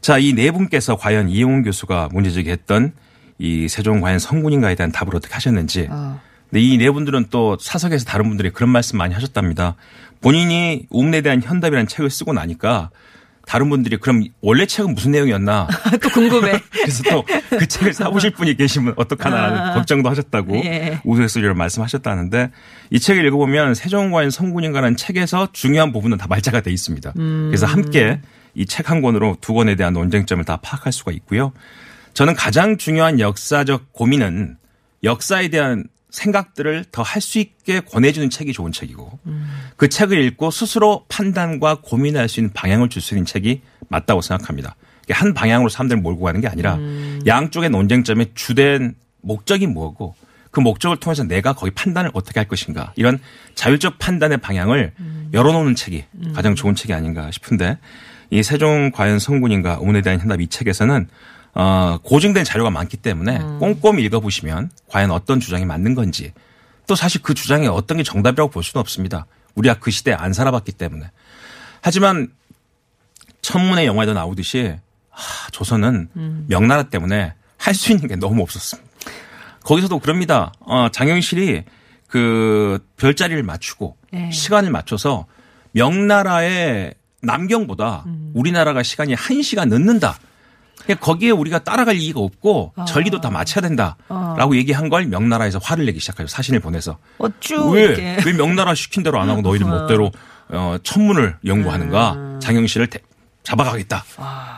자, 0.00 0.18
이 0.18 0.32
네 0.34 0.50
분께서 0.50 0.96
과연 0.96 1.28
이용훈 1.30 1.62
교수가 1.62 2.10
문제 2.12 2.30
제기했던 2.30 2.92
이 3.38 3.68
세종 3.68 4.00
과연 4.00 4.18
성군인가에 4.18 4.74
대한 4.74 4.92
답을 4.92 5.16
어떻게 5.16 5.32
하셨는지. 5.34 5.88
어. 5.90 6.20
근데 6.50 6.60
이 6.60 6.76
네 6.78 6.90
분들은 6.90 7.26
또 7.30 7.56
사석에서 7.58 8.04
다른 8.04 8.28
분들이 8.28 8.50
그런 8.50 8.68
말씀 8.70 8.98
많이 8.98 9.14
하셨답니다. 9.14 9.74
본인이 10.20 10.86
우문에 10.90 11.22
대한 11.22 11.42
현답이라는 11.42 11.88
책을 11.88 12.10
쓰고 12.10 12.32
나니까 12.32 12.90
다른 13.46 13.68
분들이 13.70 13.96
그럼 13.98 14.24
원래 14.40 14.66
책은 14.66 14.94
무슨 14.94 15.12
내용이었나? 15.12 15.68
또 16.02 16.08
궁금해. 16.10 16.60
그래서 16.72 17.02
또 17.04 17.24
그 17.50 17.66
책을 17.66 17.92
사보실 17.94 18.30
분이 18.32 18.56
계시면 18.56 18.94
어떡하나라는 18.96 19.58
아. 19.58 19.74
걱정도 19.74 20.10
하셨다고 20.10 20.56
예. 20.64 21.00
우스갯소리로 21.04 21.54
말씀하셨다는데 21.54 22.50
이 22.90 22.98
책을 22.98 23.24
읽어보면 23.26 23.74
세종과의 23.74 24.30
성군인가라는 24.30 24.96
책에서 24.96 25.48
중요한 25.52 25.92
부분은 25.92 26.18
다 26.18 26.26
말자가 26.28 26.60
돼 26.62 26.70
있습니다. 26.72 27.12
음. 27.18 27.46
그래서 27.48 27.66
함께 27.66 28.20
이 28.54 28.66
책 28.66 28.88
한 28.90 29.02
권으로 29.02 29.36
두 29.40 29.52
권에 29.54 29.74
대한 29.76 29.92
논쟁점을 29.94 30.44
다 30.44 30.56
파악할 30.62 30.92
수가 30.92 31.12
있고요. 31.12 31.52
저는 32.12 32.34
가장 32.34 32.76
중요한 32.76 33.18
역사적 33.18 33.92
고민은 33.92 34.56
역사에 35.02 35.48
대한 35.48 35.84
생각들을 36.14 36.84
더 36.92 37.02
할 37.02 37.20
수 37.20 37.38
있게 37.38 37.80
권해주는 37.80 38.30
책이 38.30 38.52
좋은 38.52 38.72
책이고 38.72 39.18
그 39.76 39.88
책을 39.88 40.18
읽고 40.22 40.50
스스로 40.50 41.04
판단과 41.08 41.78
고민할 41.82 42.28
수 42.28 42.40
있는 42.40 42.52
방향을 42.52 42.88
줄 42.88 43.02
수 43.02 43.14
있는 43.14 43.26
책이 43.26 43.60
맞다고 43.88 44.20
생각합니다. 44.22 44.76
한 45.10 45.34
방향으로 45.34 45.68
사람들을 45.68 46.00
몰고 46.00 46.24
가는 46.24 46.40
게 46.40 46.48
아니라 46.48 46.78
양쪽의 47.26 47.70
논쟁점의 47.70 48.30
주된 48.34 48.94
목적이 49.20 49.66
뭐고 49.66 50.14
그 50.50 50.60
목적을 50.60 50.98
통해서 50.98 51.24
내가 51.24 51.52
거기 51.52 51.72
판단을 51.72 52.10
어떻게 52.14 52.38
할 52.38 52.46
것인가 52.48 52.92
이런 52.96 53.18
자율적 53.56 53.98
판단의 53.98 54.38
방향을 54.38 54.92
열어놓는 55.32 55.74
책이 55.74 56.04
가장 56.34 56.54
좋은 56.54 56.74
책이 56.76 56.94
아닌가 56.94 57.30
싶은데 57.32 57.78
이 58.30 58.42
세종 58.42 58.90
과연 58.92 59.18
성군인가 59.18 59.78
의문에 59.80 60.00
대한 60.02 60.20
현답 60.20 60.40
이 60.40 60.46
책에서는 60.46 61.08
어, 61.54 61.98
고증된 62.02 62.44
자료가 62.44 62.70
많기 62.70 62.96
때문에 62.96 63.38
꼼꼼히 63.58 64.02
읽어보시면 64.04 64.70
과연 64.88 65.10
어떤 65.10 65.40
주장이 65.40 65.64
맞는 65.64 65.94
건지 65.94 66.32
또 66.86 66.94
사실 66.94 67.22
그 67.22 67.34
주장이 67.34 67.66
어떤 67.68 67.96
게 67.96 68.02
정답이라고 68.02 68.50
볼 68.50 68.62
수는 68.62 68.80
없습니다. 68.80 69.26
우리가 69.54 69.74
그 69.78 69.90
시대에 69.90 70.14
안 70.14 70.32
살아봤기 70.32 70.72
때문에. 70.72 71.10
하지만 71.80 72.28
천문의 73.42 73.86
영화에도 73.86 74.12
나오듯이 74.14 74.76
아, 75.10 75.16
조선은 75.52 76.08
명나라 76.48 76.84
때문에 76.84 77.34
할 77.56 77.74
수 77.74 77.92
있는 77.92 78.08
게 78.08 78.16
너무 78.16 78.42
없었습니다. 78.42 78.90
거기서도 79.62 79.98
그럽니다. 80.00 80.52
어, 80.60 80.88
장영실이 80.90 81.62
그 82.08 82.84
별자리를 82.96 83.42
맞추고 83.42 83.96
네. 84.10 84.30
시간을 84.30 84.70
맞춰서 84.70 85.26
명나라의 85.72 86.94
남경보다 87.22 88.04
우리나라가 88.34 88.82
시간이 88.82 89.14
한시간 89.14 89.68
늦는다. 89.70 90.18
그러니까 90.84 91.04
거기에 91.04 91.30
우리가 91.30 91.60
따라갈 91.60 91.96
이유가 91.96 92.20
없고 92.20 92.74
전리도 92.86 93.20
다 93.20 93.30
맞춰야 93.30 93.62
된다라고 93.62 94.56
얘기한 94.56 94.88
걸 94.88 95.06
명나라에서 95.06 95.58
화를 95.62 95.86
내기 95.86 95.98
시작하죠. 96.00 96.26
사신을 96.28 96.60
보내서. 96.60 96.98
어쭈 97.18 97.70
왜, 97.70 97.82
이렇게. 97.82 98.18
왜 98.24 98.32
명나라 98.32 98.74
시킨 98.74 99.02
대로 99.02 99.20
안 99.20 99.28
하고 99.30 99.40
너희들 99.40 99.66
멋대로 99.66 100.10
어, 100.50 100.76
천문을 100.82 101.36
연구하는가? 101.44 102.38
장영실을 102.40 102.88
대- 102.88 103.00
잡아가겠다. 103.42 104.04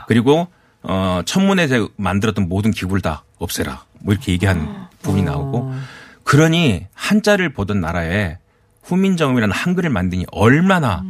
그리고 0.08 0.48
어, 0.82 1.20
천문에서 1.24 1.88
만들었던 1.96 2.48
모든 2.48 2.70
기구를 2.70 3.02
다 3.02 3.24
없애라. 3.38 3.84
뭐 4.00 4.12
이렇게 4.14 4.32
얘기한 4.32 4.88
부분이 5.02 5.22
나오고 5.22 5.72
그러니 6.24 6.86
한자를 6.94 7.52
보던 7.52 7.80
나라에 7.80 8.38
후민정음이라는 8.82 9.52
한글을 9.54 9.90
만드니 9.90 10.26
얼마나 10.32 11.04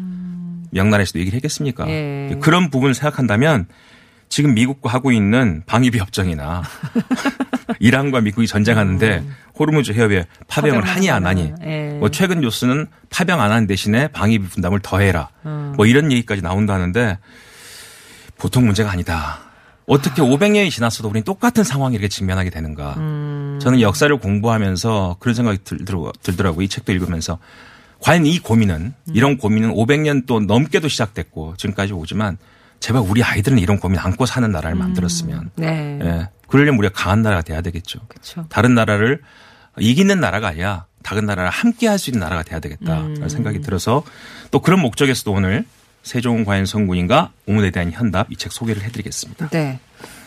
명나라에서도 0.70 1.18
얘기를 1.20 1.36
했겠습니까? 1.36 1.88
예. 1.88 2.36
그런 2.40 2.70
부분을 2.70 2.94
생각한다면 2.94 3.66
지금 4.36 4.52
미국과 4.52 4.92
하고 4.92 5.12
있는 5.12 5.62
방위비 5.64 5.96
협정이나 5.96 6.62
이란과 7.80 8.20
미국이 8.20 8.46
전쟁하는데 8.46 9.24
호르무즈 9.58 9.92
해협에 9.92 10.26
파병을 10.46 10.84
하니 10.84 11.10
안 11.10 11.24
하니 11.24 11.54
예. 11.64 11.96
뭐 11.98 12.10
최근 12.10 12.42
뉴스는 12.42 12.86
파병 13.08 13.40
안 13.40 13.50
하는 13.50 13.66
대신에 13.66 14.08
방위비 14.08 14.48
분담을 14.48 14.80
더해라 14.80 15.30
음. 15.46 15.72
뭐 15.78 15.86
이런 15.86 16.12
얘기까지 16.12 16.42
나온다는데 16.42 17.18
보통 18.36 18.66
문제가 18.66 18.90
아니다. 18.90 19.38
어떻게 19.86 20.20
500년이 20.20 20.70
지났어도 20.70 21.08
우리는 21.08 21.24
똑같은 21.24 21.64
상황에 21.64 21.94
이렇게 21.94 22.08
직면하게 22.08 22.50
되는가. 22.50 22.94
음. 22.98 23.58
저는 23.62 23.80
역사를 23.80 24.14
공부하면서 24.14 25.16
그런 25.18 25.34
생각이 25.34 25.60
들, 25.64 25.78
들더라고요. 26.22 26.62
이 26.62 26.68
책도 26.68 26.92
읽으면서. 26.92 27.38
과연 28.00 28.26
이 28.26 28.38
고민은, 28.40 28.76
음. 28.76 29.14
이런 29.14 29.38
고민은 29.38 29.72
500년 29.72 30.26
또 30.26 30.40
넘게도 30.40 30.88
시작됐고 30.88 31.54
지금까지 31.56 31.94
오지만 31.94 32.36
제발 32.80 33.02
우리 33.02 33.22
아이들은 33.22 33.58
이런 33.58 33.78
고민 33.78 33.98
안고 33.98 34.26
사는 34.26 34.50
나라를 34.50 34.76
만들었으면. 34.76 35.50
네. 35.56 35.98
예. 36.02 36.28
그러려면 36.48 36.78
우리가 36.78 36.92
강한 36.94 37.22
나라가 37.22 37.42
돼야 37.42 37.60
되겠죠. 37.60 38.00
그렇죠. 38.08 38.46
다른 38.48 38.74
나라를 38.74 39.20
이기는 39.78 40.18
나라가 40.20 40.48
아니라 40.48 40.86
다른 41.02 41.26
나라를 41.26 41.50
함께 41.50 41.88
할 41.88 41.98
수 41.98 42.10
있는 42.10 42.20
나라가 42.20 42.42
돼야 42.42 42.60
되겠다라는 42.60 43.22
음. 43.22 43.28
생각이 43.28 43.60
들어서 43.60 44.02
또 44.50 44.60
그런 44.60 44.80
목적에서도 44.80 45.30
오늘 45.32 45.64
세종은 46.02 46.44
과연 46.44 46.66
성군인가 46.66 47.32
오문에 47.46 47.70
대한 47.70 47.90
현답 47.92 48.30
이 48.30 48.36
책 48.36 48.52
소개를 48.52 48.82
해드리겠습니다. 48.82 49.48
네. 49.48 49.80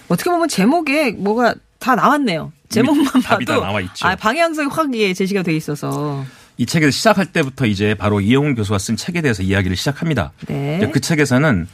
어떻게 0.09 0.29
보면 0.29 0.49
제목에 0.49 1.11
뭐가 1.11 1.55
다 1.79 1.95
나왔네요. 1.95 2.51
제목만 2.69 3.21
답이 3.23 3.45
봐도 3.45 3.61
다 3.61 3.67
나와 3.67 3.79
있죠. 3.81 4.05
아, 4.07 4.15
방향성이 4.15 4.67
확 4.69 4.93
예, 4.95 5.13
제시가 5.13 5.43
돼 5.43 5.55
있어서. 5.55 6.25
이 6.57 6.65
책에서 6.65 6.91
시작할 6.91 7.27
때부터 7.27 7.65
이제 7.65 7.95
바로 7.95 8.19
이영훈 8.19 8.53
교수가 8.55 8.77
쓴 8.79 8.97
책에 8.97 9.21
대해서 9.21 9.41
이야기를 9.43 9.77
시작합니다. 9.77 10.33
네. 10.47 10.89
그 10.91 10.99
책에서는 10.99 11.67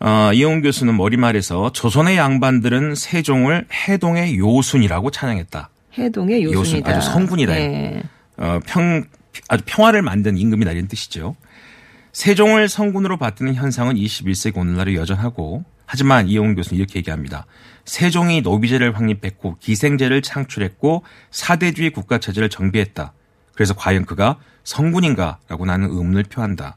어, 0.00 0.30
이영훈 0.32 0.62
교수는 0.62 0.96
머리말에서 0.96 1.72
조선의 1.72 2.16
양반들은 2.16 2.94
세종을 2.94 3.66
해동의 3.88 4.38
요순이라고 4.38 5.10
찬양했다. 5.10 5.70
해동의 5.98 6.42
요순, 6.44 6.58
요순이다. 6.58 6.90
아주 6.90 7.06
성군이다. 7.10 7.54
네. 7.54 8.02
어, 8.36 8.60
평, 8.66 9.04
아주 9.48 9.62
평화를 9.66 10.02
만든 10.02 10.36
임금이다 10.36 10.72
이런 10.72 10.88
뜻이죠. 10.88 11.36
세종을 12.12 12.68
성군으로 12.68 13.16
받드는 13.16 13.54
현상은 13.54 13.96
21세기 13.96 14.56
오늘날에 14.56 14.94
여전하고 14.94 15.64
하지만 15.86 16.28
이용훈 16.28 16.54
교수는 16.54 16.78
이렇게 16.78 16.98
얘기합니다. 16.98 17.46
세종이 17.84 18.40
노비제를 18.40 18.96
확립했고 18.96 19.56
기생제를 19.60 20.22
창출했고 20.22 21.02
사대주의 21.30 21.90
국가 21.90 22.18
체제를 22.18 22.48
정비했다. 22.48 23.12
그래서 23.54 23.74
과연 23.74 24.04
그가 24.04 24.38
성군인가라고 24.64 25.66
나는 25.66 25.90
의문을 25.90 26.24
표한다. 26.24 26.76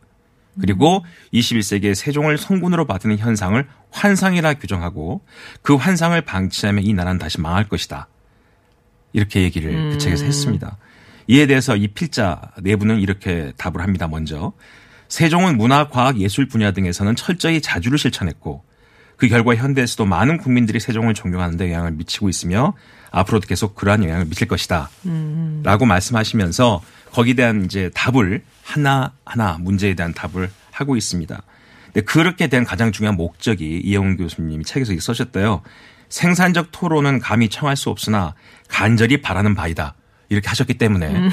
그리고 0.59 1.05
21세기에 1.33 1.95
세종을 1.95 2.37
성군으로 2.37 2.85
받드는 2.85 3.17
현상을 3.17 3.67
환상이라 3.91 4.55
규정하고 4.55 5.21
그 5.61 5.75
환상을 5.75 6.19
방치하면 6.21 6.83
이 6.83 6.93
나라는 6.93 7.19
다시 7.19 7.39
망할 7.39 7.67
것이다. 7.67 8.07
이렇게 9.13 9.41
얘기를 9.43 9.91
그 9.91 9.97
책에서 9.97 10.25
했습니다. 10.25 10.77
이에 11.27 11.45
대해서 11.45 11.75
이 11.75 11.87
필자 11.87 12.41
내부는 12.61 12.99
이렇게 12.99 13.51
답을 13.57 13.81
합니다. 13.81 14.07
먼저 14.07 14.53
세종은 15.09 15.57
문화, 15.57 15.89
과학, 15.89 16.19
예술 16.19 16.47
분야 16.47 16.71
등에서는 16.71 17.15
철저히 17.15 17.61
자주를 17.61 17.97
실천했고 17.97 18.63
그 19.15 19.27
결과 19.27 19.55
현대에서도 19.55 20.05
많은 20.05 20.37
국민들이 20.37 20.79
세종을 20.79 21.13
존경하는 21.13 21.57
데 21.57 21.71
영향을 21.71 21.91
미치고 21.93 22.29
있으며 22.29 22.73
앞으로도 23.11 23.47
계속 23.47 23.75
그러한 23.75 24.03
영향을 24.03 24.25
미칠 24.25 24.47
것이다. 24.47 24.89
라고 25.63 25.85
말씀하시면서 25.85 26.81
거기에 27.11 27.33
대한 27.33 27.65
이제 27.65 27.89
답을 27.93 28.43
하나하나 28.63 29.57
문제에 29.59 29.93
대한 29.93 30.13
답을 30.13 30.49
하고 30.71 30.95
있습니다. 30.95 31.41
근데 31.85 32.01
그렇게 32.01 32.47
된 32.47 32.63
가장 32.63 32.91
중요한 32.91 33.15
목적이 33.17 33.81
이영훈 33.83 34.17
교수님이 34.17 34.63
책에서 34.65 34.93
써셨대요. 34.99 35.61
생산적 36.09 36.69
토론은 36.71 37.19
감히 37.19 37.49
청할 37.49 37.75
수 37.75 37.89
없으나 37.89 38.33
간절히 38.67 39.21
바라는 39.21 39.55
바이다. 39.55 39.95
이렇게 40.29 40.47
하셨기 40.49 40.75
때문에 40.75 41.29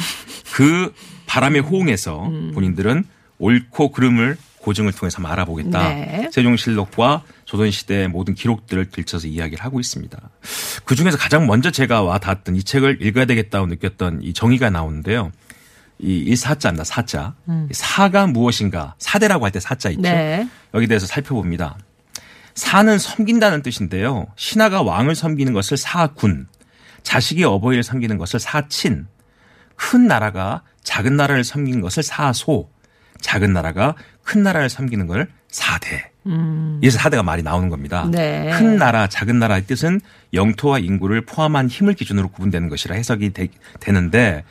그 0.54 0.92
바람에 1.26 1.58
호응해서 1.58 2.30
본인들은 2.54 3.04
옳고 3.38 3.90
그름을 3.90 4.36
고증을 4.64 4.92
통해서 4.92 5.16
한번 5.18 5.32
알아보겠다. 5.32 5.88
네. 5.88 6.30
세종실록과 6.32 7.22
조선시대의 7.44 8.08
모든 8.08 8.34
기록들을 8.34 8.86
들춰서 8.90 9.28
이야기를 9.28 9.62
하고 9.62 9.78
있습니다. 9.78 10.18
그 10.84 10.94
중에서 10.94 11.18
가장 11.18 11.46
먼저 11.46 11.70
제가 11.70 12.02
와 12.02 12.18
닿았던 12.18 12.56
이 12.56 12.62
책을 12.62 12.98
읽어야 13.02 13.26
되겠다고 13.26 13.66
느꼈던 13.66 14.20
이 14.22 14.32
정의가 14.32 14.70
나오는데요. 14.70 15.30
이, 15.98 16.24
이 16.26 16.34
사자입니다. 16.34 16.84
사자. 16.84 17.34
이 17.70 17.74
사가 17.74 18.26
무엇인가? 18.26 18.94
사대라고 18.98 19.44
할 19.44 19.52
때 19.52 19.60
사자 19.60 19.90
있죠. 19.90 20.02
네. 20.02 20.48
여기 20.72 20.86
대해서 20.86 21.06
살펴봅니다. 21.06 21.76
사는 22.54 22.98
섬긴다는 22.98 23.62
뜻인데요. 23.62 24.26
신하가 24.36 24.82
왕을 24.82 25.14
섬기는 25.14 25.52
것을 25.52 25.76
사군, 25.76 26.46
자식이 27.02 27.44
어버이를 27.44 27.82
섬기는 27.82 28.16
것을 28.16 28.40
사친, 28.40 29.06
큰 29.76 30.06
나라가 30.06 30.62
작은 30.82 31.16
나라를 31.16 31.44
섬기는 31.44 31.80
것을 31.80 32.02
사소, 32.02 32.70
작은 33.20 33.52
나라가 33.52 33.94
큰 34.24 34.42
나라를 34.42 34.68
섬기는 34.68 35.06
걸 35.06 35.28
사대. 35.48 36.10
그래서 36.80 36.98
사대가 36.98 37.22
말이 37.22 37.42
나오는 37.42 37.68
겁니다. 37.68 38.08
네. 38.10 38.50
큰 38.56 38.76
나라, 38.76 39.06
작은 39.06 39.38
나라의 39.38 39.66
뜻은 39.66 40.00
영토와 40.32 40.78
인구를 40.78 41.20
포함한 41.20 41.68
힘을 41.68 41.94
기준으로 41.94 42.28
구분되는 42.28 42.68
것이라 42.68 42.96
해석이 42.96 43.32
되, 43.34 43.48
는데 43.86 44.44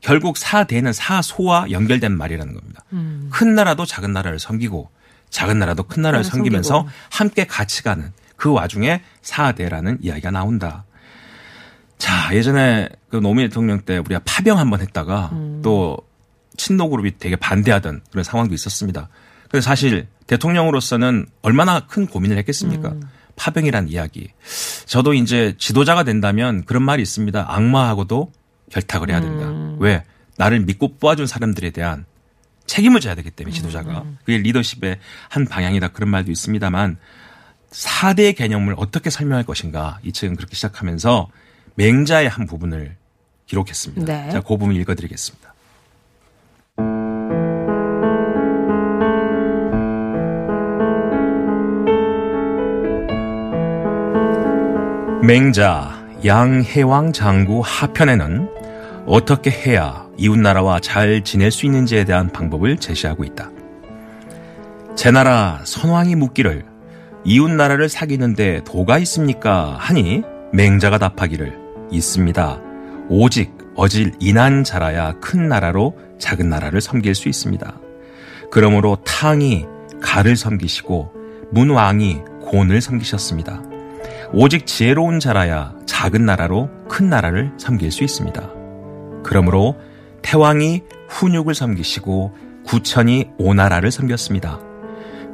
결국 0.00 0.36
사대는 0.36 0.92
사소와 0.92 1.70
연결된 1.70 2.16
말이라는 2.16 2.54
겁니다. 2.54 2.84
큰 3.30 3.54
나라도 3.54 3.84
작은 3.84 4.12
나라를 4.12 4.38
섬기고 4.38 4.88
작은 5.30 5.58
나라도 5.58 5.82
큰 5.82 6.02
나라를 6.02 6.24
섬기면서 6.24 6.74
섬기고. 6.74 6.96
함께 7.10 7.44
같이 7.44 7.82
가는 7.82 8.12
그 8.36 8.52
와중에 8.52 9.02
사대라는 9.22 9.98
이야기가 10.02 10.30
나온다. 10.30 10.84
자, 11.98 12.34
예전에 12.34 12.88
그 13.08 13.16
노무현 13.16 13.48
대통령 13.48 13.80
때 13.80 13.98
우리가 13.98 14.20
파병 14.24 14.58
한번 14.58 14.80
했다가 14.80 15.30
또 15.62 15.96
친노 16.56 16.90
그룹이 16.90 17.18
되게 17.18 17.36
반대하던 17.36 18.02
그런 18.10 18.24
상황도 18.24 18.54
있었습니다. 18.54 19.08
근데 19.50 19.60
사실 19.60 20.06
대통령으로서는 20.26 21.26
얼마나 21.42 21.80
큰 21.86 22.06
고민을 22.06 22.38
했겠습니까? 22.38 22.94
파병이란 23.36 23.88
이야기. 23.88 24.28
저도 24.86 25.14
이제 25.14 25.54
지도자가 25.58 26.04
된다면 26.04 26.64
그런 26.64 26.82
말이 26.82 27.02
있습니다. 27.02 27.46
악마하고도 27.48 28.32
결탁을 28.70 29.10
해야 29.10 29.20
된다. 29.20 29.76
왜? 29.78 30.02
나를 30.36 30.60
믿고 30.60 30.96
뽑아준 30.96 31.26
사람들에 31.26 31.70
대한 31.70 32.04
책임을 32.66 33.00
져야 33.00 33.14
되기 33.14 33.30
때문에 33.30 33.54
지도자가. 33.54 34.04
그게 34.24 34.38
리더십의 34.38 34.98
한 35.28 35.46
방향이다. 35.46 35.88
그런 35.88 36.10
말도 36.10 36.32
있습니다만 36.32 36.96
4대 37.70 38.36
개념을 38.36 38.74
어떻게 38.78 39.10
설명할 39.10 39.44
것인가 39.44 39.98
이 40.02 40.12
책은 40.12 40.36
그렇게 40.36 40.54
시작하면서 40.54 41.28
맹자의 41.76 42.28
한 42.28 42.46
부분을 42.46 42.96
기록했습니다. 43.46 44.04
네. 44.04 44.30
자, 44.30 44.40
그 44.40 44.48
부분 44.56 44.74
읽어드리겠습니다. 44.74 45.54
맹자 55.22 56.06
양해왕 56.24 57.12
장구 57.12 57.62
하편에는 57.64 58.48
어떻게 59.06 59.50
해야 59.50 60.06
이웃나라와 60.18 60.80
잘 60.80 61.22
지낼 61.24 61.50
수 61.50 61.66
있는지에 61.66 62.04
대한 62.04 62.30
방법을 62.30 62.76
제시하고 62.76 63.24
있다. 63.24 63.50
제 64.94 65.10
나라 65.10 65.60
선왕이 65.64 66.14
묻기를 66.16 66.64
이웃나라를 67.24 67.88
사귀는데 67.88 68.62
도가 68.64 68.98
있습니까? 69.00 69.76
하니 69.78 70.22
맹자가 70.52 70.98
답하기를 70.98 71.58
있습니다. 71.90 72.60
오직 73.08 73.52
어질 73.74 74.12
인한 74.20 74.64
자라야 74.64 75.14
큰 75.20 75.48
나라로 75.48 75.96
작은 76.18 76.48
나라를 76.48 76.80
섬길 76.80 77.14
수 77.14 77.28
있습니다. 77.28 77.78
그러므로 78.50 78.96
탕이 79.04 79.66
가를 80.00 80.36
섬기시고 80.36 81.12
문왕이 81.50 82.20
곤을 82.42 82.80
섬기셨습니다. 82.80 83.75
오직 84.32 84.66
지혜로운 84.66 85.20
자라야 85.20 85.74
작은 85.86 86.24
나라로 86.24 86.70
큰 86.88 87.08
나라를 87.08 87.52
섬길 87.58 87.90
수 87.90 88.04
있습니다. 88.04 88.50
그러므로 89.22 89.76
태왕이 90.22 90.82
훈육을 91.08 91.54
섬기시고 91.54 92.34
구천이 92.64 93.30
오나라를 93.38 93.90
섬겼습니다. 93.90 94.60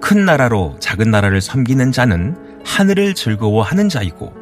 큰 0.00 0.24
나라로 0.24 0.76
작은 0.80 1.10
나라를 1.10 1.40
섬기는 1.40 1.92
자는 1.92 2.36
하늘을 2.64 3.14
즐거워하는 3.14 3.88
자이고 3.88 4.32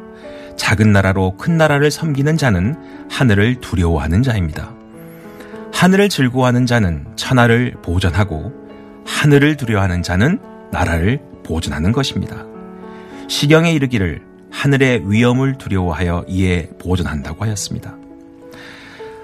작은 0.57 0.91
나라로 0.91 1.37
큰 1.37 1.57
나라를 1.57 1.89
섬기는 1.89 2.37
자는 2.37 2.75
하늘을 3.09 3.61
두려워하는 3.61 4.23
자입니다. 4.23 4.73
하늘을 5.73 6.09
즐거워하는 6.09 6.65
자는 6.65 7.05
천하를 7.15 7.73
보전하고 7.81 8.51
하늘을 9.05 9.55
두려워하는 9.55 10.03
자는 10.03 10.39
나라를 10.71 11.21
보존하는 11.43 11.91
것입니다. 11.91 12.45
시경에 13.27 13.71
이르기를 13.71 14.30
하늘의 14.51 15.09
위험을 15.09 15.57
두려워하여 15.57 16.25
이에 16.27 16.69
보존한다고 16.79 17.45
하였습니다. 17.45 17.95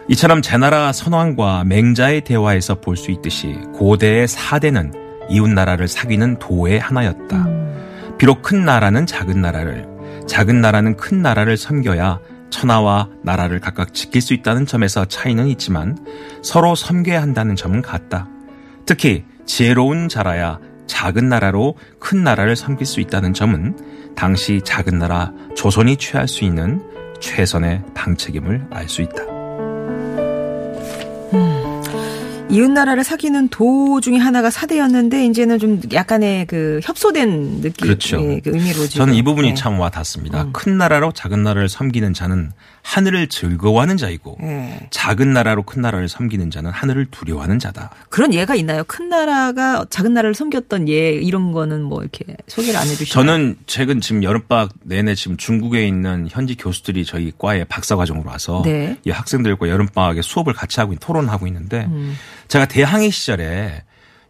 이처럼 0.09 0.41
제나라 0.41 0.93
선왕과 0.93 1.65
맹자의 1.65 2.21
대화에서 2.21 2.75
볼 2.79 2.95
수 2.95 3.11
있듯이 3.11 3.53
고대의 3.73 4.27
사대는 4.27 4.93
이웃나라를 5.29 5.87
사귀는 5.87 6.39
도의 6.39 6.79
하나였다. 6.79 7.47
비록 8.17 8.41
큰 8.41 8.63
나라는 8.65 9.05
작은 9.05 9.41
나라를, 9.41 9.85
작은 10.27 10.61
나라는 10.61 10.95
큰 10.95 11.21
나라를 11.21 11.57
섬겨야 11.57 12.19
천하와 12.49 13.09
나라를 13.23 13.59
각각 13.59 13.93
지킬 13.93 14.21
수 14.21 14.33
있다는 14.33 14.65
점에서 14.65 15.05
차이는 15.05 15.47
있지만 15.49 15.97
서로 16.41 16.75
섬겨야 16.75 17.21
한다는 17.21 17.57
점은 17.57 17.81
같다. 17.81 18.29
특히 18.85 19.25
지혜로운 19.45 20.07
자라야 20.07 20.59
작은 20.87 21.29
나라로 21.29 21.75
큰 21.99 22.23
나라를 22.23 22.55
섬길 22.55 22.85
수 22.85 22.99
있다는 23.01 23.33
점은 23.33 23.77
당시 24.15 24.61
작은 24.63 24.97
나라 24.97 25.31
조선이 25.55 25.97
취할 25.97 26.27
수 26.27 26.43
있는 26.43 26.81
최선의 27.19 27.83
방책임을 27.93 28.67
알 28.71 28.87
수 28.89 29.01
있다. 29.01 29.23
이웃나라를 32.49 33.03
사귀는 33.03 33.49
도 33.49 33.99
중에 33.99 34.15
하나가 34.17 34.49
사대였는데 34.49 35.25
이제는 35.25 35.59
좀 35.59 35.81
약간의 35.91 36.45
그 36.45 36.79
협소된 36.81 37.59
느낌, 37.61 37.87
그렇죠. 37.87 38.21
예, 38.21 38.39
그 38.39 38.51
의미로 38.51 38.87
지금. 38.87 39.05
저는 39.05 39.15
이 39.15 39.21
부분이 39.21 39.49
네. 39.49 39.53
참 39.53 39.77
와닿습니다. 39.77 40.43
음. 40.43 40.53
큰 40.53 40.77
나라로 40.77 41.11
작은 41.11 41.43
나라를 41.43 41.67
섬기는 41.67 42.13
자는 42.13 42.51
하늘을 42.87 43.27
즐거워하는 43.27 43.97
자이고 43.97 44.37
예. 44.43 44.87
작은 44.91 45.33
나라로 45.33 45.63
큰 45.63 45.81
나라를 45.81 46.07
섬기는 46.07 46.49
자는 46.51 46.71
하늘을 46.71 47.07
두려워하는 47.11 47.59
자다. 47.59 47.91
그런 48.09 48.33
예가 48.33 48.55
있나요? 48.55 48.85
큰 48.87 49.09
나라가 49.09 49.85
작은 49.89 50.13
나라를 50.13 50.33
섬겼던 50.33 50.87
예 50.87 51.09
이런 51.11 51.51
거는 51.51 51.83
뭐 51.83 52.01
이렇게 52.01 52.23
소개를 52.47 52.79
안 52.79 52.87
해주시나요? 52.87 53.07
저는 53.25 53.57
최근 53.65 53.99
지금 53.99 54.23
여름방학 54.23 54.71
내내 54.83 55.15
지금 55.15 55.35
중국에 55.35 55.85
있는 55.85 56.29
현지 56.31 56.55
교수들이 56.55 57.03
저희 57.03 57.33
과에 57.37 57.65
박사과정으로 57.65 58.29
와서 58.29 58.61
네. 58.63 58.97
이 59.03 59.09
학생들과 59.09 59.67
여름방학에 59.67 60.21
수업을 60.21 60.53
같이 60.53 60.79
하고 60.79 60.93
있- 60.93 60.99
토론하고 61.01 61.45
있는데 61.47 61.85
음. 61.89 62.15
제가 62.47 62.67
대항해 62.67 63.09
시절에 63.09 63.83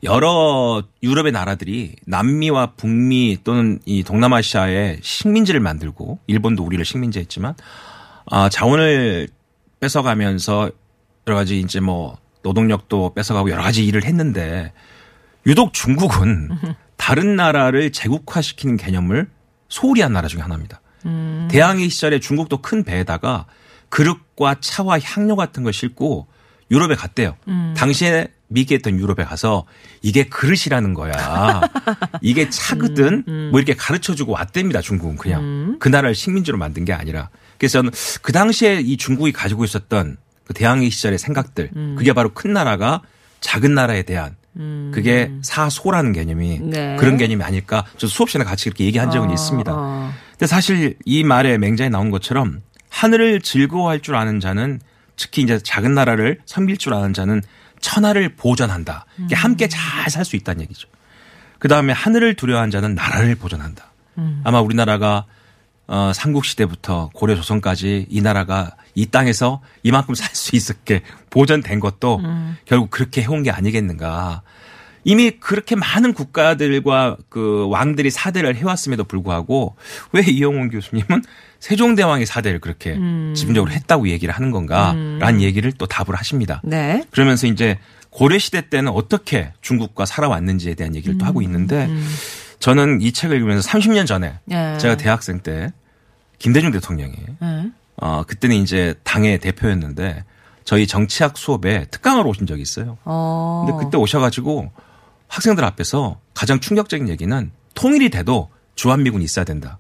여러 0.03 0.83
유럽의 1.03 1.31
나라들이 1.31 1.95
남미와 2.05 2.73
북미 2.77 3.37
또는 3.43 3.79
이 3.85 4.03
동남아시아에 4.03 4.97
식민지를 5.01 5.59
만들고 5.59 6.19
일본도 6.27 6.63
우리를 6.63 6.83
식민지했지만 6.85 7.55
아, 8.29 8.49
자원을 8.49 9.27
뺏어가면서 9.79 10.71
여러 11.27 11.37
가지 11.37 11.59
이제 11.59 11.79
뭐 11.79 12.17
노동력도 12.43 13.13
뺏어가고 13.13 13.49
여러 13.49 13.61
가지 13.63 13.85
일을 13.85 14.03
했는데 14.05 14.73
유독 15.45 15.73
중국은 15.73 16.49
다른 16.97 17.35
나라를 17.35 17.91
제국화시키는 17.91 18.77
개념을 18.77 19.29
소홀히 19.69 20.01
한 20.01 20.13
나라 20.13 20.27
중에 20.27 20.41
하나입니다. 20.41 20.81
대항해 21.49 21.87
시절에 21.89 22.19
중국도 22.19 22.61
큰 22.61 22.83
배에다가 22.83 23.45
그릇과 23.89 24.55
차와 24.59 24.99
향료 24.99 25.35
같은 25.35 25.63
걸 25.63 25.71
싣고 25.73 26.27
유럽에 26.71 26.95
갔대요. 26.95 27.37
당시에 27.75 28.27
미국에 28.49 28.75
있던 28.75 28.99
유럽에 28.99 29.25
가서 29.25 29.65
이게 30.01 30.23
그릇이라는 30.25 30.93
거야. 30.93 31.61
이게 32.21 32.49
차거든. 32.49 33.23
뭐 33.51 33.59
이렇게 33.59 33.73
가르쳐 33.73 34.15
주고 34.15 34.33
왔답니다. 34.33 34.81
중국은 34.81 35.15
그냥. 35.17 35.77
그 35.79 35.87
나라를 35.87 36.15
식민지로 36.15 36.57
만든 36.57 36.83
게 36.83 36.93
아니라. 36.93 37.29
그래서 37.57 37.79
저는 37.79 37.91
그 38.21 38.31
당시에 38.31 38.81
이 38.81 38.97
중국이 38.97 39.31
가지고 39.31 39.63
있었던 39.65 40.17
그 40.45 40.53
대항해 40.53 40.89
시절의 40.89 41.17
생각들. 41.17 41.71
그게 41.97 42.13
바로 42.13 42.33
큰 42.33 42.53
나라가 42.53 43.01
작은 43.41 43.73
나라에 43.73 44.03
대한 44.03 44.35
그게 44.91 45.31
사소라는 45.43 46.13
개념이 46.13 46.59
네. 46.61 46.95
그런 46.99 47.17
개념이 47.17 47.43
아닐까. 47.43 47.85
저 47.97 48.07
수업 48.07 48.29
시간에 48.29 48.49
같이 48.49 48.65
그렇게 48.65 48.85
얘기한 48.85 49.11
적은 49.11 49.29
어, 49.29 49.33
있습니다. 49.33 49.71
어. 49.75 50.11
근데 50.31 50.47
사실 50.47 50.95
이 51.05 51.23
말에 51.23 51.57
맹자에 51.57 51.89
나온 51.89 52.09
것처럼 52.11 52.61
하늘을 52.89 53.41
즐거워할 53.41 53.99
줄 53.99 54.15
아는 54.15 54.39
자는 54.39 54.79
특히 55.15 55.41
이제 55.43 55.59
작은 55.59 55.93
나라를 55.93 56.39
섬길 56.45 56.77
줄 56.77 56.93
아는 56.93 57.13
자는 57.13 57.41
천하를 57.81 58.35
보전한다. 58.35 59.05
이게 59.19 59.35
함께 59.35 59.67
잘 59.67 60.09
살 60.09 60.25
수 60.25 60.35
있다는 60.35 60.61
얘기죠. 60.61 60.87
그 61.59 61.67
다음에 61.67 61.91
하늘을 61.93 62.35
두려워하는 62.35 62.71
자는 62.71 62.95
나라를 62.95 63.35
보전한다. 63.35 63.91
아마 64.43 64.61
우리나라가 64.61 65.25
어, 65.87 66.11
삼국시대부터 66.13 67.09
고려 67.13 67.35
조선까지 67.35 68.07
이 68.09 68.21
나라가 68.21 68.71
이 68.93 69.05
땅에서 69.05 69.61
이만큼 69.83 70.15
살 70.15 70.35
수 70.35 70.55
있었게 70.55 71.01
보전된 71.29 71.79
것도 71.79 72.21
결국 72.65 72.89
그렇게 72.91 73.21
해온 73.21 73.43
게 73.43 73.51
아니겠는가. 73.51 74.41
이미 75.03 75.31
그렇게 75.31 75.75
많은 75.77 76.13
국가들과 76.13 77.15
그 77.29 77.67
왕들이 77.69 78.09
사대를 78.11 78.57
해왔음에도 78.57 79.05
불구하고 79.05 79.77
왜 80.11 80.21
이영훈 80.27 80.69
교수님은 80.69 81.23
세종대왕이 81.61 82.25
사대를 82.25 82.59
그렇게 82.59 82.97
집중적으로 83.33 83.71
했다고 83.71 84.09
얘기를 84.09 84.33
하는 84.33 84.51
건가라는 84.51 85.41
얘기를 85.41 85.71
또 85.71 85.85
답을 85.85 86.15
하십니다. 86.15 86.61
네. 86.65 87.03
그러면서 87.11 87.47
이제 87.47 87.79
고려시대 88.09 88.69
때는 88.69 88.91
어떻게 88.91 89.53
중국과 89.61 90.05
살아왔는지에 90.05 90.73
대한 90.75 90.93
얘기를 90.95 91.17
또 91.17 91.25
하고 91.25 91.41
있는데 91.41 91.89
저는 92.59 93.01
이 93.01 93.11
책을 93.11 93.35
읽으면서 93.37 93.69
30년 93.69 94.05
전에 94.05 94.39
예. 94.51 94.77
제가 94.79 94.97
대학생 94.97 95.39
때 95.39 95.71
김대중 96.39 96.71
대통령이 96.71 97.15
예. 97.41 97.71
어 97.97 98.23
그때는 98.27 98.55
이제 98.57 98.95
당의 99.03 99.39
대표였는데 99.39 100.23
저희 100.63 100.85
정치학 100.85 101.37
수업에 101.37 101.85
특강을 101.85 102.27
오신 102.27 102.45
적이 102.45 102.61
있어요. 102.61 102.97
어. 103.05 103.65
근데 103.65 103.83
그때 103.85 103.97
오셔가지고 103.97 104.71
학생들 105.27 105.63
앞에서 105.63 106.19
가장 106.33 106.59
충격적인 106.59 107.09
얘기는 107.09 107.51
통일이 107.73 108.09
돼도 108.09 108.49
주한미군이 108.75 109.23
있어야 109.23 109.45
된다. 109.45 109.79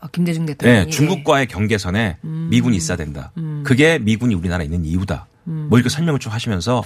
아, 0.00 0.08
김대중 0.12 0.44
대통령. 0.46 0.84
네, 0.84 0.90
중국과의 0.90 1.46
경계선에 1.46 2.18
미군이 2.22 2.76
있어야 2.76 2.96
된다. 2.96 3.32
그게 3.64 3.98
미군이 3.98 4.34
우리나라에 4.34 4.66
있는 4.66 4.84
이유다. 4.84 5.26
뭐 5.44 5.78
이렇게 5.78 5.88
설명을 5.88 6.20
쭉 6.20 6.32
하시면서 6.32 6.82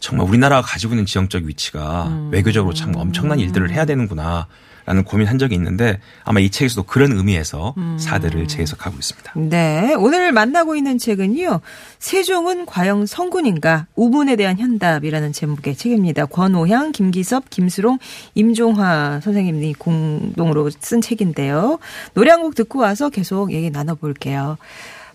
정말 0.00 0.28
우리나라가 0.28 0.62
가지고 0.62 0.94
있는 0.94 1.06
지형적 1.06 1.44
위치가 1.44 2.10
외교적으로 2.30 2.74
참 2.74 2.94
엄청난 2.96 3.38
일들을 3.38 3.70
해야 3.70 3.84
되는구나. 3.84 4.46
라는 4.84 5.04
고민한 5.04 5.38
적이 5.38 5.54
있는데 5.54 6.00
아마 6.24 6.40
이 6.40 6.50
책에서도 6.50 6.82
그런 6.88 7.12
의미에서 7.12 7.76
사대를 7.98 8.48
재해석하고 8.48 8.96
있습니다. 8.98 9.32
네. 9.36 9.94
오늘 9.96 10.32
만나고 10.32 10.74
있는 10.74 10.98
책은요. 10.98 11.60
세종은 12.00 12.66
과연 12.66 13.06
성군인가? 13.06 13.86
우문에 13.94 14.34
대한 14.34 14.58
현답이라는 14.58 15.32
제목의 15.32 15.76
책입니다. 15.76 16.26
권오향, 16.26 16.90
김기섭, 16.90 17.48
김수롱, 17.48 18.00
임종화 18.34 19.20
선생님이 19.22 19.74
공동으로 19.74 20.68
쓴 20.80 21.00
책인데요. 21.00 21.78
노래 22.14 22.32
한 22.32 22.42
곡 22.42 22.56
듣고 22.56 22.80
와서 22.80 23.08
계속 23.08 23.52
얘기 23.52 23.70
나눠볼게요. 23.70 24.58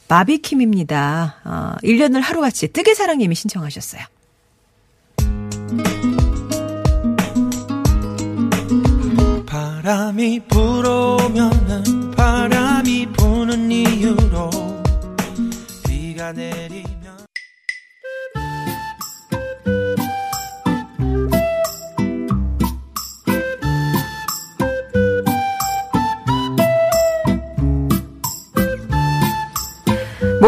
바비킴입니다. 0.08 1.36
어, 1.44 1.76
1년을 1.84 2.22
하루같이 2.22 2.68
뜨개 2.70 2.94
사랑님이 2.94 3.36
신청하셨어요. 3.36 4.04
바람이 9.46 10.42
불어오면은 10.48 12.12
바람이 12.12 13.08
부는 13.14 13.72
이유로 13.72 14.50
비가 15.86 16.32
내 16.34 16.67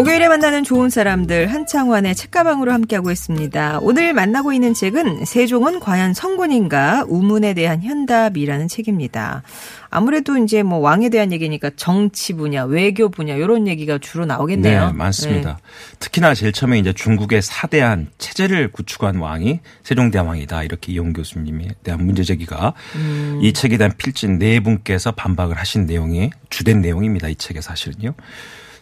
목요일에 0.00 0.28
만나는 0.28 0.64
좋은 0.64 0.88
사람들 0.88 1.52
한창환의 1.52 2.14
책가방으로 2.14 2.72
함께하고 2.72 3.10
있습니다. 3.10 3.80
오늘 3.82 4.14
만나고 4.14 4.54
있는 4.54 4.72
책은 4.72 5.26
세종은 5.26 5.78
과연 5.78 6.14
성군인가 6.14 7.04
우문에 7.06 7.52
대한 7.52 7.82
현답이라는 7.82 8.66
책입니다. 8.66 9.42
아무래도 9.90 10.38
이제 10.38 10.62
뭐 10.62 10.78
왕에 10.78 11.10
대한 11.10 11.32
얘기니까 11.32 11.72
정치 11.76 12.32
분야, 12.32 12.64
외교 12.64 13.10
분야 13.10 13.34
이런 13.34 13.68
얘기가 13.68 13.98
주로 13.98 14.24
나오겠네요. 14.24 14.86
네, 14.86 14.92
많습니다. 14.94 15.58
특히나 15.98 16.32
제일 16.32 16.52
처음에 16.52 16.78
이제 16.78 16.94
중국의 16.94 17.42
사대한 17.42 18.08
체제를 18.16 18.72
구축한 18.72 19.16
왕이 19.16 19.60
세종대왕이다. 19.82 20.62
이렇게 20.62 20.92
이용 20.92 21.12
교수님에 21.12 21.72
대한 21.82 22.06
문제 22.06 22.22
제기가 22.22 22.72
음. 22.94 23.40
이 23.42 23.52
책에 23.52 23.76
대한 23.76 23.92
필진 23.98 24.38
네 24.38 24.60
분께서 24.60 25.12
반박을 25.12 25.58
하신 25.58 25.84
내용이 25.84 26.30
주된 26.48 26.80
내용입니다. 26.80 27.28
이 27.28 27.34
책에 27.34 27.60
사실은요. 27.60 28.14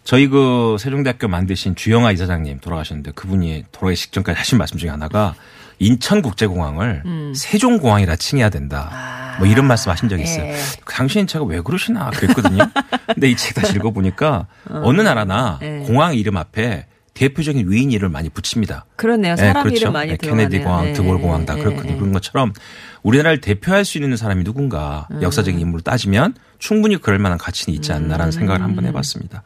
저희 0.08 0.26
그 0.26 0.76
세종대학교 0.80 1.28
만드신 1.28 1.74
주영아 1.74 2.12
이사장님 2.12 2.60
돌아가셨는데 2.60 3.10
그분이 3.12 3.66
돌아가기 3.72 3.94
직전까지 3.94 4.38
하신 4.38 4.56
말씀 4.56 4.78
중에 4.78 4.88
하나가 4.88 5.34
인천국제공항을 5.80 7.02
음. 7.04 7.34
세종공항이라 7.36 8.16
칭해야 8.16 8.48
된다. 8.48 9.36
뭐 9.38 9.46
이런 9.46 9.66
말씀 9.66 9.90
하신 9.92 10.08
적이 10.08 10.22
있어요. 10.22 10.46
예. 10.46 10.56
그 10.82 10.94
당신 10.94 11.26
제가 11.26 11.44
왜 11.44 11.60
그러시나 11.60 12.08
그랬거든요. 12.08 12.70
근데 13.12 13.28
이 13.28 13.36
책 13.36 13.54
다시 13.56 13.74
읽어보니까 13.74 14.46
어느 14.82 15.02
나라나 15.02 15.58
예. 15.60 15.84
공항 15.86 16.14
이름 16.14 16.38
앞에 16.38 16.86
대표적인 17.12 17.70
위인 17.70 17.90
이름을 17.90 18.08
많이 18.08 18.30
붙입니다. 18.30 18.86
그렇네요. 18.96 19.34
네, 19.34 19.42
사람 19.48 19.64
그렇죠. 19.64 19.76
이름 19.76 19.92
많이 19.92 20.12
네, 20.12 20.16
들어가네요. 20.16 20.48
케네디 20.48 20.64
공항, 20.64 20.84
네, 20.86 20.92
드골 20.94 21.18
공항 21.20 21.44
다 21.44 21.54
네, 21.54 21.60
그렇거든요. 21.60 21.92
네. 21.92 21.98
그런 21.98 22.12
것처럼 22.14 22.54
우리나라를 23.02 23.42
대표할 23.42 23.84
수 23.84 23.98
있는 23.98 24.16
사람이 24.16 24.42
누군가 24.42 25.06
음. 25.10 25.22
역사적인 25.22 25.60
인물로 25.60 25.82
따지면 25.82 26.34
충분히 26.58 26.96
그럴 26.96 27.18
만한 27.18 27.38
가치는 27.38 27.74
있지 27.76 27.92
않나라는 27.92 28.32
생각을 28.32 28.62
한번 28.62 28.84
해봤습니다. 28.86 29.42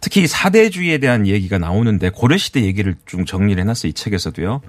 특히 0.00 0.26
사대주의에 0.26 0.98
대한 0.98 1.26
얘기가 1.26 1.58
나오는데 1.58 2.10
고려시대 2.10 2.62
얘기를 2.62 2.96
좀 3.06 3.24
정리를 3.24 3.60
해놨어요. 3.60 3.90
이 3.90 3.92
책에서도요. 3.92 4.60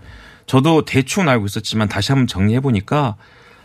저도 0.46 0.84
대충 0.86 1.30
알고 1.30 1.46
있었지만 1.46 1.88
다시 1.88 2.12
한번 2.12 2.28
정리해 2.28 2.60
보니까 2.60 3.16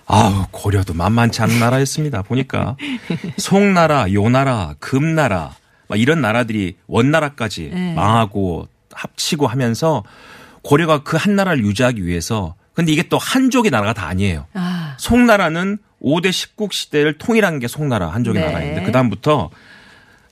아우 0.07 0.45
고려도 0.51 0.93
만만치 0.95 1.41
않은 1.43 1.59
나라였습니다. 1.59 2.23
보니까 2.23 2.77
송나라, 3.39 4.13
요나라, 4.13 4.75
금나라 4.79 5.55
막 5.89 5.99
이런 5.99 6.21
나라들이 6.21 6.77
원나라까지 6.87 7.71
네. 7.73 7.95
망하고 7.95 8.69
합치고 8.93 9.47
하면서 9.47 10.05
고려가 10.63 11.03
그 11.03 11.17
한 11.17 11.37
나라를 11.37 11.65
유지하기 11.65 12.05
위해서 12.07 12.55
근데 12.75 12.93
이게 12.93 13.03
또 13.09 13.19
한족의 13.19 13.71
나라가 13.71 13.93
다 13.93 14.07
아니에요. 14.07 14.47
아, 14.55 14.95
송나라는 14.99 15.79
5대 16.05 16.31
십국 16.33 16.73
시대를 16.73 17.19
통일한 17.19 17.59
게 17.59 17.67
송나라 17.67 18.09
한족의 18.09 18.43
네. 18.43 18.47
나라인데 18.47 18.83
그다음부터 18.85 19.51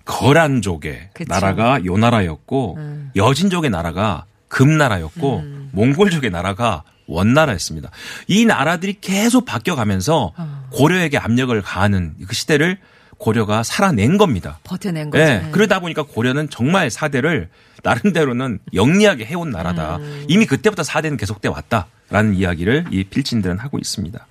거란족의 0.05 1.11
그쵸. 1.15 1.29
나라가 1.29 1.85
요 1.85 1.97
나라였고 1.97 2.77
음. 2.77 3.11
여진족의 3.17 3.71
나라가 3.71 4.27
금나라였고 4.49 5.45
몽골족의 5.73 6.31
나라가 6.31 6.85
원나라였습니다. 7.07 7.91
이 8.29 8.45
나라들이 8.45 8.97
계속 9.01 9.45
바뀌어가면서 9.45 10.33
어. 10.37 10.69
고려에게 10.73 11.19
압력을 11.19 11.61
가하는 11.63 12.15
그 12.27 12.35
시대를 12.35 12.79
고려가 13.19 13.63
살아낸 13.63 14.19
겁니다. 14.19 14.59
버텨낸 14.65 15.11
거죠. 15.11 15.23
예. 15.23 15.47
그러다 15.53 15.79
보니까 15.79 16.03
고려는 16.03 16.51
정말 16.51 16.91
사대를 16.91 17.49
나름대로는 17.85 18.59
영리하게 18.75 19.25
해온 19.27 19.51
나라다. 19.51 19.97
음. 19.97 20.25
이미 20.29 20.45
그때부터 20.45 20.83
사대는 20.83 21.17
계속돼 21.17 21.49
왔다라는 21.49 22.35
이야기를 22.35 22.87
이 22.91 23.05
필진들은 23.05 23.59
하고 23.59 23.79
있습니다. 23.79 24.27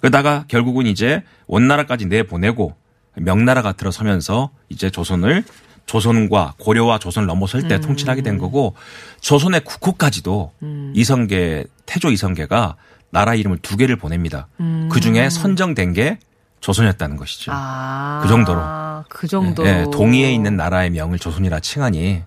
그러다가 0.00 0.44
결국은 0.48 0.86
이제 0.86 1.22
원나라까지 1.46 2.06
내보내고 2.06 2.74
명나라가 3.14 3.72
들어서면서 3.72 4.50
이제 4.68 4.90
조선을 4.90 5.44
조선과 5.86 6.54
고려와 6.58 6.98
조선을 6.98 7.26
넘어설 7.26 7.62
음. 7.62 7.68
때 7.68 7.80
통치하게 7.80 8.22
된 8.22 8.38
거고 8.38 8.74
조선의 9.20 9.64
국호까지도 9.64 10.52
이성계 10.94 11.64
태조 11.86 12.10
이성계가 12.10 12.76
나라 13.10 13.34
이름을 13.34 13.58
두 13.58 13.76
개를 13.76 13.96
보냅니다. 13.96 14.48
그 14.90 15.00
중에 15.00 15.28
선정된 15.28 15.92
게 15.92 16.18
조선이었다는 16.60 17.16
것이죠. 17.16 17.50
음. 17.50 17.54
아, 17.56 18.20
그 18.22 18.28
정도로. 18.28 18.62
그 19.08 19.26
정도로. 19.26 19.68
예, 19.68 19.84
동의에 19.92 20.32
있는 20.32 20.56
나라의 20.56 20.90
명을 20.90 21.18
조선이라 21.18 21.60
칭하니 21.60 22.22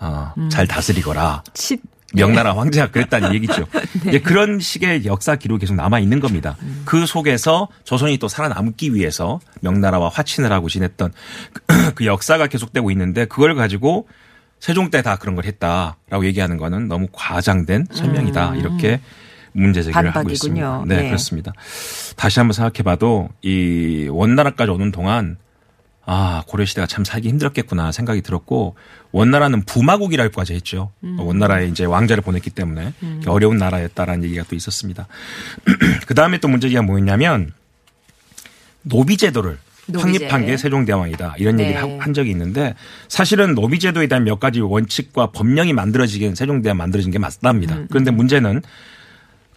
어, 0.00 0.32
음. 0.36 0.50
잘 0.50 0.66
다스리거라. 0.66 1.44
칩. 1.54 1.82
명나라 2.14 2.56
황제가 2.56 2.90
그랬다는 2.90 3.34
얘기죠. 3.34 3.66
네. 4.04 4.08
이제 4.08 4.20
그런 4.20 4.60
식의 4.60 5.04
역사 5.04 5.36
기록이 5.36 5.60
계속 5.60 5.74
남아 5.74 5.98
있는 5.98 6.20
겁니다. 6.20 6.56
음. 6.62 6.82
그 6.84 7.04
속에서 7.06 7.68
조선이 7.84 8.16
또 8.18 8.28
살아남기 8.28 8.94
위해서 8.94 9.40
명나라와 9.60 10.08
화친을 10.08 10.50
하고 10.52 10.68
지냈던 10.68 11.12
그- 11.52 11.62
그 11.94 12.06
역사가 12.06 12.46
계속되고 12.46 12.90
있는데 12.92 13.24
그걸 13.26 13.54
가지고 13.54 14.08
세종 14.60 14.90
때 14.90 15.02
다 15.02 15.16
그런 15.16 15.34
걸 15.36 15.44
했다라고 15.44 16.24
얘기하는 16.24 16.56
거는 16.56 16.88
너무 16.88 17.06
과장된 17.12 17.86
설명이다. 17.92 18.56
이렇게 18.56 19.00
문제 19.52 19.82
제기를 19.82 19.96
하고 19.98 20.08
음. 20.08 20.12
반박이군요. 20.12 20.32
있습니다. 20.32 20.84
네, 20.86 20.96
네. 21.02 21.06
그렇습니다. 21.08 21.52
다시 22.16 22.40
한번 22.40 22.52
생각해 22.54 22.82
봐도 22.82 23.28
이 23.42 24.08
원나라까지 24.10 24.70
오는 24.70 24.90
동안 24.92 25.36
아 26.10 26.42
고려 26.46 26.64
시대가 26.64 26.86
참 26.86 27.04
살기 27.04 27.28
힘들었겠구나 27.28 27.92
생각이 27.92 28.22
들었고 28.22 28.76
원나라는 29.12 29.64
부마국이라고까지 29.66 30.54
했죠. 30.54 30.90
원나라에 31.18 31.66
이제 31.66 31.84
왕자를 31.84 32.22
보냈기 32.22 32.48
때문에 32.48 32.94
어려운 33.26 33.58
나라였다라는 33.58 34.24
얘기가 34.24 34.44
또 34.48 34.56
있었습니다. 34.56 35.06
그 36.06 36.14
다음에 36.14 36.38
또 36.38 36.48
문제가 36.48 36.80
뭐였냐면 36.80 37.52
노비제도를 38.82 39.58
노비제. 39.86 40.02
확립한 40.24 40.46
게 40.46 40.56
세종대왕이다 40.56 41.34
이런 41.38 41.56
네. 41.56 41.64
얘기를 41.64 41.82
하- 41.82 42.02
한 42.04 42.14
적이 42.14 42.30
있는데 42.30 42.74
사실은 43.08 43.54
노비제도에 43.54 44.06
대한 44.06 44.24
몇 44.24 44.40
가지 44.40 44.60
원칙과 44.60 45.32
법령이 45.32 45.72
만들어지긴 45.74 46.34
세종대왕 46.34 46.76
만들어진 46.76 47.10
게 47.10 47.18
맞답니다. 47.18 47.76
음, 47.76 47.86
그런데 47.90 48.10
문제는 48.10 48.62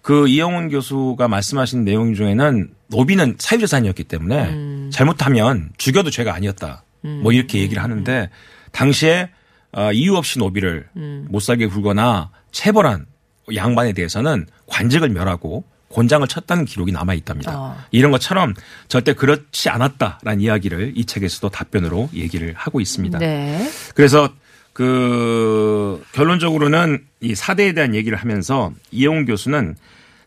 그 0.02 0.28
이영훈 0.28 0.70
교수가 0.70 1.28
말씀하신 1.28 1.86
내용 1.86 2.14
중에는 2.14 2.70
노비는 2.92 3.38
사유재산이었기 3.40 4.04
때문에 4.04 4.50
음. 4.50 4.90
잘못하면 4.94 5.72
죽여도 5.78 6.12
죄가 6.12 6.34
아니었다. 6.36 6.84
뭐 7.02 7.32
이렇게 7.32 7.60
얘기를 7.60 7.82
하는데 7.82 8.30
당시에 8.72 9.30
어, 9.72 9.92
이유 9.92 10.16
없이 10.16 10.38
노비를 10.38 10.88
음. 10.98 11.26
못 11.30 11.40
살게 11.40 11.68
굴거나 11.68 12.30
체벌한 12.52 13.06
양반에 13.56 13.94
대해서는 13.94 14.46
관직을 14.68 15.10
멸하고 15.10 15.64
곤장을 15.88 16.26
쳤다는 16.28 16.66
기록이 16.66 16.92
남아 16.92 17.14
있답니다. 17.16 17.54
어. 17.58 17.78
이런 17.92 18.12
것처럼 18.12 18.54
절대 18.88 19.14
그렇지 19.14 19.70
않았다라는 19.70 20.42
이야기를 20.42 20.94
이 20.96 21.06
책에서도 21.06 21.50
답변으로 21.50 22.10
얘기를 22.14 22.54
하고 22.56 22.80
있습니다. 22.80 23.20
네. 23.20 23.70
그래서 23.96 24.30
그 24.74 26.02
결론적으로는 26.14 27.04
이 27.20 27.36
사대에 27.36 27.74
대한 27.74 27.94
얘기를 27.94 28.18
하면서 28.18 28.72
이영훈 28.92 29.26
교수는 29.26 29.76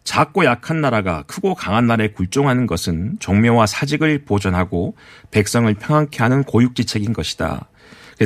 작고 0.05 0.45
약한 0.45 0.81
나라가 0.81 1.23
크고 1.23 1.55
강한 1.55 1.87
나라에 1.87 2.09
굴종하는 2.09 2.67
것은 2.67 3.17
종묘와 3.21 3.67
사직을 3.67 4.25
보존하고 4.25 4.95
백성을 5.31 5.73
평안케 5.75 6.23
하는 6.23 6.45
고육지책인 6.45 7.13
것이다. 7.13 7.69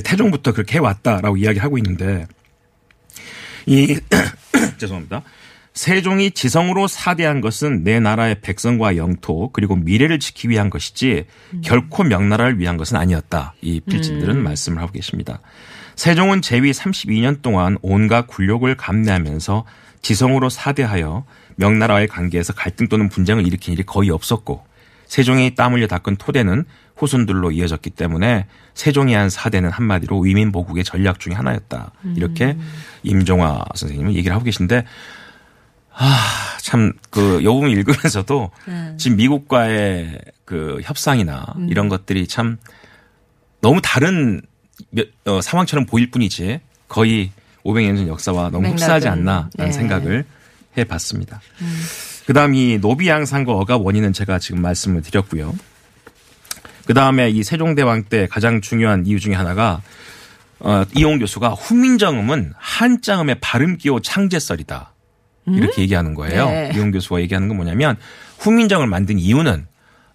태종부터 0.05 0.53
그렇게 0.53 0.75
해왔다라고 0.75 1.37
이야기를 1.37 1.63
하고 1.63 1.79
있는데 1.79 2.27
이 3.67 3.99
죄송합니다. 4.79 5.23
세종이 5.73 6.33
지성으로 6.33 6.89
사대한 6.89 7.41
것은 7.41 7.85
내 7.85 8.01
나라의 8.01 8.41
백성과 8.41 8.97
영토 8.97 9.51
그리고 9.53 9.77
미래를 9.77 10.19
지키기 10.19 10.49
위한 10.49 10.71
것이지 10.71 11.27
결코 11.63 12.03
명나라를 12.03 12.59
위한 12.59 12.77
것은 12.77 12.97
아니었다. 12.97 13.55
이 13.61 13.79
필진들은 13.81 14.43
말씀을 14.43 14.83
하고 14.83 14.91
계십니다. 14.91 15.41
세종은 15.95 16.43
재위 16.43 16.73
32년 16.73 17.43
동안 17.43 17.79
온갖 17.83 18.27
굴욕을 18.27 18.77
감내하면서 18.77 19.65
지성으로 20.03 20.49
사대하여 20.49 21.25
명나라와의 21.59 22.09
관계에서 22.09 22.53
갈등 22.53 22.89
또는 22.89 23.09
분쟁을 23.09 23.47
일으킨 23.47 23.75
일이 23.75 23.83
거의 23.85 24.11
없었고 24.11 24.65
세종이 25.07 25.55
땀 25.55 25.73
흘려 25.75 25.87
닦은 25.87 26.17
토대는 26.17 26.65
후손들로 26.97 27.51
이어졌기 27.53 27.91
때문에 27.91 28.47
세종이 28.75 29.15
한 29.15 29.31
사대는 29.31 29.71
한마디로 29.71 30.21
위민보국의 30.21 30.85
전략 30.85 31.19
중의 31.21 31.37
하나였다. 31.37 31.93
이렇게 32.17 32.57
임종화 33.03 33.65
선생님은 33.75 34.15
얘기를 34.15 34.35
하고 34.35 34.45
계신데 34.45 34.85
아, 36.01 36.17
참, 36.63 36.93
그, 37.11 37.43
요 37.43 37.55
부분 37.55 37.71
읽으면서도 37.71 38.51
지금 38.99 39.17
미국과의 39.17 40.21
그 40.45 40.81
협상이나 40.85 41.45
이런 41.69 41.89
것들이 41.89 42.29
참 42.29 42.57
너무 43.61 43.81
다른 43.83 44.41
몇- 44.91 45.09
어, 45.25 45.41
상황처럼 45.41 45.87
보일 45.87 46.11
뿐이지 46.13 46.61
거의 46.87 47.33
500년 47.65 47.97
전 47.97 48.07
역사와 48.09 48.51
너무 48.51 48.69
흡사하지 48.69 49.09
않나라는 49.09 49.51
네. 49.59 49.73
생각을 49.73 50.25
해 50.81 50.85
봤습니다. 50.85 51.41
그 52.27 52.33
다음 52.33 52.55
이 52.55 52.79
노비 52.79 53.09
양상과 53.09 53.53
억압 53.53 53.81
원인은 53.85 54.13
제가 54.13 54.39
지금 54.39 54.61
말씀을 54.63 55.03
드렸고요. 55.03 55.55
그 56.87 56.95
다음에 56.95 57.31
이 57.31 57.43
세종대왕 57.43 58.05
때 58.05 58.27
가장 58.31 58.61
중요한 58.61 59.07
이유 59.07 59.21
중에 59.21 59.35
하나가 59.35 59.83
어, 60.61 60.85
이용 60.97 61.19
교수가 61.19 61.51
훈민정음은 61.51 62.55
한자음의 62.57 63.37
발음 63.41 63.77
기호 63.77 64.01
창제설이다. 64.01 64.93
이렇게 65.47 65.83
얘기하는 65.83 66.15
거예요. 66.15 66.47
네. 66.47 66.73
이용 66.75 66.91
교수가 66.91 67.21
얘기하는 67.21 67.49
건 67.49 67.57
뭐냐면 67.57 67.97
훈민정을 68.39 68.87
만든 68.87 69.19
이유는 69.19 69.67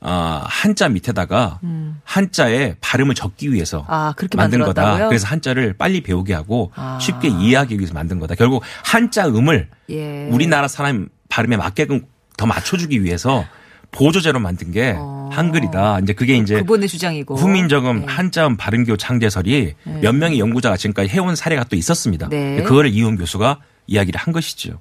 어, 0.05 0.41
한자 0.43 0.89
밑에다가 0.89 1.59
한자의 2.03 2.75
발음을 2.81 3.15
적기 3.15 3.53
위해서 3.53 3.85
아, 3.87 4.13
그렇게 4.17 4.35
만든 4.35 4.59
거다. 4.59 4.81
만들었다고요? 4.81 5.07
그래서 5.09 5.27
한자를 5.27 5.73
빨리 5.77 6.01
배우게 6.01 6.33
하고 6.33 6.71
아. 6.75 6.99
쉽게 7.01 7.29
이해하기 7.29 7.77
위해서 7.77 7.93
만든 7.93 8.19
거다. 8.19 8.35
결국 8.35 8.63
한자 8.83 9.27
음을 9.27 9.69
예. 9.91 10.27
우리나라 10.29 10.67
사람 10.67 11.07
발음에 11.29 11.55
맞게끔 11.55 12.01
더 12.37 12.45
맞춰주기 12.45 13.03
위해서 13.03 13.45
보조제로 13.91 14.39
만든 14.39 14.71
게 14.71 14.95
어. 14.97 15.29
한글이다. 15.31 15.99
이제 15.99 16.13
그게 16.13 16.35
이제 16.35 16.55
그분의 16.57 16.89
주장이고. 16.89 17.35
후민정음 17.35 17.99
네. 18.01 18.05
한자음 18.07 18.57
발음교 18.57 18.97
창제설이 18.97 19.75
몇 20.01 20.13
명의 20.15 20.39
연구자가 20.39 20.75
지금까지 20.77 21.09
해온 21.09 21.35
사례가 21.35 21.63
또 21.65 21.75
있었습니다. 21.75 22.27
네. 22.29 22.61
그거를 22.63 22.89
이훈 22.91 23.15
교수가 23.17 23.59
이야기를 23.87 24.19
한 24.19 24.33
것이죠. 24.33 24.79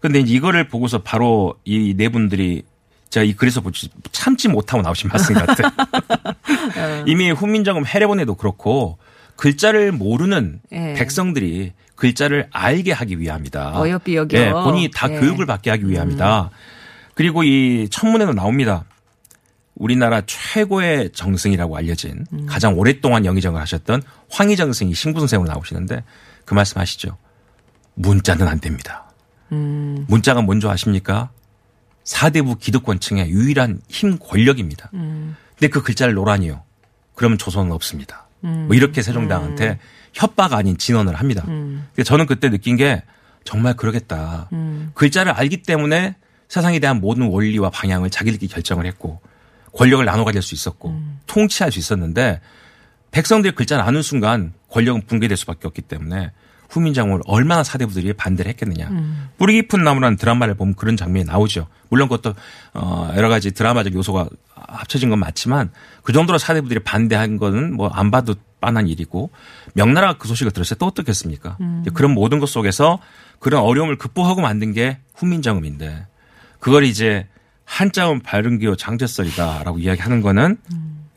근데 0.00 0.20
이제 0.20 0.32
이거를 0.34 0.68
보고서 0.68 1.02
바로 1.02 1.54
이 1.64 1.94
네 1.96 2.08
분들이 2.08 2.62
제가 3.10 3.24
이 3.24 3.34
글에서 3.34 3.60
보지 3.60 3.90
참지 4.12 4.48
못하고 4.48 4.82
나오신 4.82 5.08
말씀 5.08 5.34
같아요. 5.34 5.68
어. 5.68 7.04
이미 7.06 7.30
훈민정음 7.30 7.86
해례본에도 7.86 8.34
그렇고 8.34 8.98
글자를 9.36 9.92
모르는 9.92 10.60
예. 10.72 10.94
백성들이 10.94 11.72
글자를 11.94 12.48
알게 12.50 12.92
하기 12.92 13.20
위함이다. 13.20 13.80
어여삐 13.80 14.16
여겨. 14.16 14.38
예, 14.38 14.50
본인이 14.50 14.90
다 14.92 15.08
예. 15.10 15.18
교육을 15.18 15.46
받게 15.46 15.70
하기 15.70 15.88
위함이다. 15.88 16.50
그리고 17.14 17.44
이 17.44 17.88
천문에도 17.90 18.32
나옵니다. 18.32 18.84
우리나라 19.76 20.22
최고의 20.24 21.10
정승이라고 21.12 21.76
알려진 21.76 22.26
음. 22.32 22.46
가장 22.46 22.78
오랫동안 22.78 23.24
영의정을 23.24 23.60
하셨던 23.60 24.02
황희정승이 24.30 24.94
신부선생으로 24.94 25.48
나오시는데 25.48 26.04
그 26.44 26.54
말씀 26.54 26.80
하시죠. 26.80 27.16
문자는 27.94 28.46
안 28.46 28.60
됩니다. 28.60 29.12
음. 29.52 30.04
문자가 30.08 30.42
뭔지 30.42 30.66
아십니까? 30.68 31.30
사대부 32.04 32.56
기득권층의 32.56 33.30
유일한 33.30 33.80
힘 33.88 34.18
권력입니다. 34.18 34.90
음. 34.94 35.36
근데 35.58 35.68
그 35.68 35.82
글자를 35.82 36.14
노란이요. 36.14 36.62
그러면 37.14 37.38
조선은 37.38 37.72
없습니다. 37.72 38.26
음. 38.44 38.66
뭐 38.66 38.76
이렇게 38.76 39.02
세종대왕한테 39.02 39.78
협박 40.12 40.52
아닌 40.52 40.76
진언을 40.76 41.14
합니다. 41.14 41.42
근데 41.44 42.02
저는 42.04 42.26
그때 42.26 42.50
느낀 42.50 42.76
게 42.76 43.02
정말 43.44 43.74
그러겠다. 43.74 44.48
음. 44.52 44.90
글자를 44.94 45.32
알기 45.32 45.62
때문에 45.62 46.16
세상에 46.48 46.78
대한 46.78 47.00
모든 47.00 47.28
원리와 47.28 47.70
방향을 47.70 48.10
자기들끼리 48.10 48.48
결정을 48.48 48.86
했고 48.86 49.20
권력을 49.72 50.04
나눠 50.04 50.24
가질 50.24 50.40
수 50.42 50.54
있었고 50.54 51.00
통치할 51.26 51.72
수 51.72 51.78
있었는데 51.78 52.40
백성들이 53.10 53.54
글자 53.54 53.76
나눈 53.76 54.02
순간 54.02 54.52
권력은 54.68 55.02
붕괴될 55.06 55.36
수밖에 55.36 55.66
없기 55.66 55.82
때문에 55.82 56.32
후민정음을 56.70 57.20
얼마나 57.26 57.62
사대부들이 57.62 58.12
반대를 58.14 58.50
했겠느냐. 58.50 58.90
뿌리 59.38 59.54
깊은 59.54 59.82
나무라는 59.84 60.16
드라마를 60.16 60.54
보면 60.54 60.74
그런 60.74 60.96
장면이 60.96 61.24
나오죠. 61.26 61.66
물론 61.88 62.08
그것도 62.08 62.34
어 62.74 63.12
여러 63.16 63.28
가지 63.28 63.52
드라마적 63.52 63.94
요소가 63.94 64.28
합쳐진 64.54 65.10
건 65.10 65.18
맞지만 65.20 65.70
그 66.02 66.12
정도로 66.12 66.38
사대부들이 66.38 66.80
반대한 66.80 67.36
거는 67.38 67.74
뭐 67.74 67.90
안 67.92 68.10
봐도 68.10 68.34
뻔한 68.60 68.88
일이고 68.88 69.30
명나라가 69.74 70.14
그 70.18 70.26
소식을 70.26 70.50
들었을 70.52 70.76
때 70.76 70.78
또 70.80 70.86
어떻겠습니까? 70.86 71.58
그런 71.92 72.12
모든 72.12 72.40
것 72.40 72.48
속에서 72.48 72.98
그런 73.38 73.62
어려움을 73.62 73.98
극복하고 73.98 74.40
만든 74.40 74.72
게 74.72 74.98
훈민정음인데 75.14 76.06
그걸 76.60 76.84
이제 76.84 77.28
한자음 77.66 78.20
발음기호 78.20 78.76
장제설이다라고 78.76 79.78
이야기하는 79.78 80.22
거는 80.22 80.56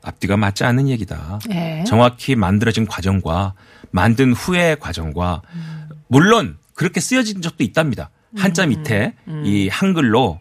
앞뒤가 0.04 0.38
맞지 0.38 0.64
않는 0.66 0.88
얘기다. 0.90 1.40
예. 1.52 1.84
정확히 1.86 2.36
만들어진 2.36 2.86
과정과 2.86 3.54
만든 3.92 4.34
후의 4.34 4.80
과정과 4.80 5.42
물론 6.08 6.58
그렇게 6.74 7.00
쓰여진 7.00 7.42
적도 7.42 7.64
있답니다. 7.64 8.10
한자 8.38 8.66
밑에 8.66 9.14
이 9.44 9.68
한글로 9.70 10.40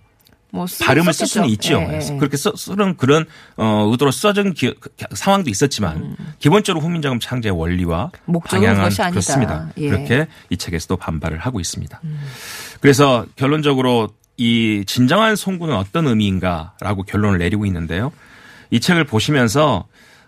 뭐 0.50 0.66
쓰- 0.66 0.84
발음을 0.84 1.12
쓸 1.12 1.26
썼겠죠. 1.26 1.32
수는 1.32 1.48
있죠. 1.50 1.74
예, 1.92 2.14
예. 2.14 2.18
그렇게 2.18 2.36
써, 2.36 2.54
쓰는 2.56 2.96
그런 2.96 3.26
어, 3.56 3.88
의도로 3.90 4.10
써진 4.10 4.54
기- 4.54 4.74
상황도 5.12 5.50
있었지만 5.50 6.16
기본적으로 6.38 6.82
후민정음 6.84 7.20
창제의 7.20 7.52
원리와 7.58 8.10
방향은. 8.44 8.90
그렇습니다. 9.10 9.70
예. 9.78 9.88
그렇게 9.90 10.26
이 10.50 10.56
책에서도 10.56 10.96
반발을 10.96 11.38
하고 11.38 11.60
있습니다. 11.60 12.00
그래서 12.80 13.26
결론적으로 13.36 14.08
이 14.36 14.84
진정한 14.86 15.36
송구는 15.36 15.74
어떤 15.74 16.06
의미인가라고 16.06 17.02
결론을 17.04 17.38
내리고 17.38 17.66
있는데요. 17.66 18.12
이 18.70 18.80
책을 18.80 19.04
보시면서 19.04 19.86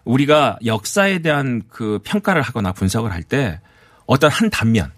우리가 0.09 0.59
역사에 0.65 1.19
대한 1.21 1.63
그 1.69 2.01
평가를 2.05 2.43
하거나 2.43 2.73
분석을 2.73 3.13
할 3.13 3.23
때 3.23 3.61
어떤 4.07 4.31
한 4.31 4.49
단면, 4.49 4.91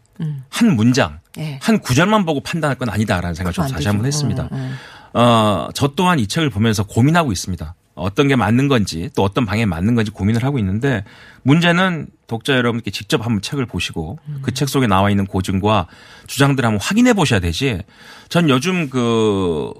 한 0.50 0.76
문장, 0.76 1.18
예. 1.38 1.58
한 1.60 1.80
구절만 1.80 2.24
보고 2.24 2.40
판단할 2.40 2.76
건 2.78 2.88
아니다라는 2.90 3.34
생각을 3.34 3.52
좀 3.52 3.66
다시. 3.66 3.88
한번 3.88 4.06
했습니다. 4.06 4.48
음, 4.52 4.56
음. 4.56 4.76
어, 5.18 5.68
저 5.74 5.88
또한 5.96 6.20
이 6.20 6.28
책을 6.28 6.48
보면서 6.50 6.84
고민하고 6.84 7.32
있습니다. 7.32 7.74
어떤 7.96 8.28
게 8.28 8.36
맞는 8.36 8.68
건지 8.68 9.10
또 9.16 9.24
어떤 9.24 9.44
방향에 9.46 9.66
맞는 9.66 9.96
건지 9.96 10.12
고민을 10.12 10.44
하고 10.44 10.58
있는데 10.60 11.04
문제는 11.42 12.06
독자 12.28 12.54
여러분께 12.54 12.92
직접 12.92 13.26
한번 13.26 13.42
책을 13.42 13.66
보시고 13.66 14.20
그 14.42 14.52
책 14.52 14.68
속에 14.68 14.86
나와 14.86 15.10
있는 15.10 15.26
고증과 15.26 15.88
주장들을 16.28 16.66
한번 16.66 16.80
확인해 16.80 17.12
보셔야 17.14 17.40
되지. 17.40 17.82
전 18.28 18.48
요즘 18.48 18.88
그 18.88 19.72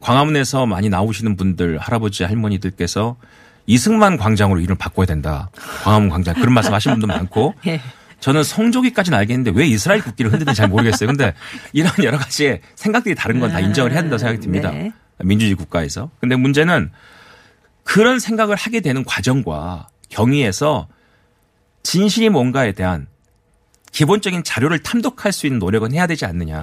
광화문에서 0.00 0.66
많이 0.66 0.90
나오시는 0.90 1.36
분들 1.36 1.78
할아버지 1.78 2.24
할머니들께서 2.24 3.16
이승만 3.66 4.16
광장으로 4.16 4.60
이름 4.60 4.76
바꿔야 4.76 5.06
된다. 5.06 5.50
광화문 5.82 6.08
광장 6.10 6.34
그런 6.34 6.52
말씀 6.52 6.72
하시는 6.74 6.98
분도 6.98 7.06
많고 7.06 7.54
예. 7.66 7.80
저는 8.20 8.42
성조기까지는 8.42 9.18
알겠는데 9.18 9.52
왜 9.54 9.66
이스라엘 9.66 10.02
국기를 10.02 10.32
흔드는지 10.32 10.56
잘 10.56 10.68
모르겠어요. 10.68 11.06
근데 11.08 11.34
이런 11.72 11.92
여러 12.02 12.16
가지 12.18 12.60
생각들이 12.74 13.14
다른 13.14 13.38
건 13.40 13.50
다 13.50 13.60
인정을 13.60 13.92
해야 13.92 14.00
된다고 14.00 14.18
생각이 14.18 14.40
듭니다. 14.40 14.70
네. 14.70 14.92
민주주의 15.22 15.54
국가에서. 15.54 16.10
근데 16.20 16.34
문제는 16.36 16.90
그런 17.82 18.18
생각을 18.18 18.56
하게 18.56 18.80
되는 18.80 19.04
과정과 19.04 19.88
경위에서 20.08 20.88
진실이 21.82 22.30
뭔가에 22.30 22.72
대한 22.72 23.06
기본적인 23.94 24.42
자료를 24.42 24.80
탐독할 24.80 25.32
수 25.32 25.46
있는 25.46 25.60
노력은 25.60 25.92
해야 25.94 26.08
되지 26.08 26.26
않느냐. 26.26 26.62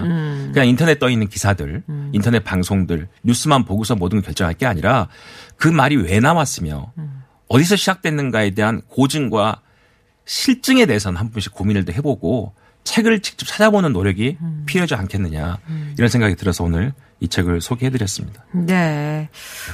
그냥 0.52 0.68
인터넷 0.68 1.00
떠 1.00 1.10
있는 1.10 1.30
기사들, 1.30 1.82
인터넷 2.12 2.44
방송들, 2.44 3.08
뉴스만 3.24 3.64
보고서 3.64 3.96
모든 3.96 4.18
걸 4.18 4.26
결정할 4.26 4.54
게 4.54 4.66
아니라 4.66 5.08
그 5.56 5.70
말이 5.70 5.96
왜 5.96 6.20
나왔으며 6.20 6.92
어디서 7.48 7.78
시작됐는가에 7.78 8.52
대한 8.52 8.82
고증과 8.88 9.62
실증에 10.26 10.86
대해서는 10.86 11.18
한 11.18 11.32
분씩 11.32 11.54
고민을 11.54 11.86
더 11.86 11.94
해보고 11.94 12.54
책을 12.84 13.22
직접 13.22 13.46
찾아보는 13.46 13.94
노력이 13.94 14.38
필요하지 14.66 14.96
않겠느냐 14.96 15.58
이런 15.98 16.10
생각이 16.10 16.36
들어서 16.36 16.66
오늘 16.66 16.92
이 17.22 17.30
책을 17.30 17.62
소개해드렸습니다. 17.62 18.44
네. 18.52 19.30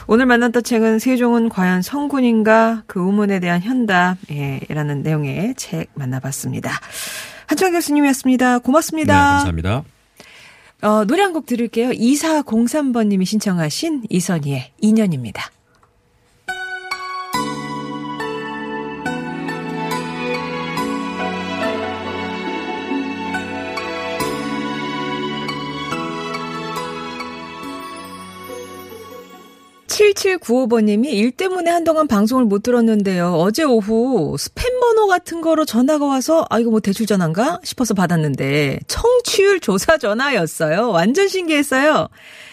오늘 0.05 0.27
만났던 0.27 0.61
책은 0.61 0.99
세종은 0.99 1.49
과연 1.49 1.81
성군인가 1.81 2.83
그 2.85 3.03
의문에 3.03 3.39
대한 3.39 3.61
현답, 3.61 4.17
예, 4.29 4.59
라는 4.69 5.01
내용의 5.01 5.55
책 5.55 5.89
만나봤습니다. 5.95 6.71
한창 7.47 7.71
교수님이었습니다. 7.71 8.59
고맙습니다. 8.59 9.13
네, 9.13 9.19
감사합니다. 9.19 9.83
어, 10.81 11.05
노래 11.05 11.23
한 11.23 11.33
곡 11.33 11.45
들을게요. 11.47 11.89
2403번님이 11.89 13.25
신청하신 13.25 14.03
이선희의 14.09 14.71
인연입니다. 14.79 15.49
(7795번님이) 29.97 31.07
일 31.07 31.31
때문에 31.31 31.71
한동안 31.71 32.07
방송을 32.07 32.45
못 32.45 32.61
들었는데요. 32.61 33.33
어제 33.33 33.63
오후 33.63 34.35
스팸 34.37 34.79
번호 34.79 35.07
같은 35.07 35.41
거로 35.41 35.65
전화가 35.65 36.05
와서 36.05 36.45
아 36.49 36.59
이거 36.59 36.69
뭐 36.69 36.79
대출 36.79 37.07
전화인가 37.07 37.59
싶어서 37.63 37.93
받았는데 37.95 38.81
청취율 38.87 39.59
조사 39.59 39.97
전화였어요. 39.97 40.89
완전 40.89 41.27
신기했어요 41.27 42.09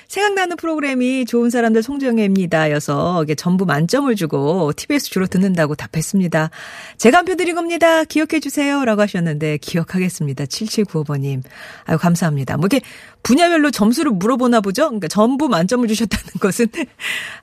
생각나는 0.09 0.57
프로그램이 0.57 1.25
좋은 1.27 1.51
사람들 1.51 1.83
송정혜입니다. 1.83 2.71
여서 2.71 3.23
이게 3.25 3.35
전부 3.35 3.67
만점을 3.67 4.15
주고 4.17 4.73
TBS 4.75 5.11
주로 5.11 5.27
듣는다고 5.27 5.75
답했습니다. 5.75 6.51
제가 6.99 7.19
한 7.19 7.25
표 7.25 7.37
드린 7.37 7.55
겁니다. 7.55 8.05
기억해 8.05 8.39
주세요. 8.41 8.85
라고 8.85 9.01
하셨는데 9.01 9.57
기억하겠습니다. 9.59 10.45
7795번님. 10.45 11.43
아유, 11.87 11.97
감사합니다. 11.97 12.59
뭐 12.59 12.69
이렇게 12.71 12.85
분야별로 13.23 13.71
점수를 13.71 14.13
물어보나 14.13 14.61
보죠? 14.61 14.85
그러니까 14.89 15.09
전부 15.09 15.49
만점을 15.49 15.89
주셨다는 15.89 16.25
것은 16.41 16.67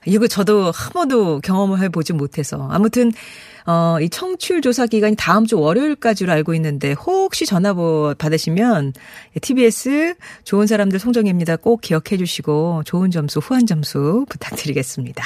이거 0.06 0.28
저도 0.28 0.70
한 0.70 0.92
번도 0.92 1.40
경험을 1.40 1.80
해 1.80 1.88
보지 1.88 2.12
못해서. 2.12 2.68
아무튼 2.70 3.12
어, 3.66 3.98
이 4.00 4.08
청취율 4.08 4.60
조사 4.60 4.86
기간이 4.86 5.16
다음 5.16 5.46
주 5.46 5.58
월요일까지로 5.58 6.32
알고 6.32 6.54
있는데 6.54 6.92
혹시 6.92 7.46
전화 7.46 7.72
보- 7.72 8.14
받으시면 8.18 8.92
TBS 9.40 10.14
좋은 10.44 10.66
사람들 10.66 10.98
송정혜입니다. 10.98 11.56
꼭 11.56 11.80
기억해 11.80 12.16
주시고 12.18 12.82
좋은 12.84 13.10
점수, 13.10 13.38
후한 13.38 13.66
점수 13.66 14.26
부탁드리겠습니다. 14.28 15.24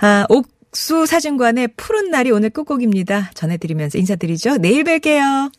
아, 0.00 0.26
옥수 0.28 1.06
사진관의 1.06 1.68
푸른 1.76 2.10
날이 2.10 2.30
오늘 2.30 2.50
끝곡입니다. 2.50 3.30
전해드리면서 3.34 3.98
인사드리죠. 3.98 4.58
내일 4.58 4.84
뵐게요. 4.84 5.50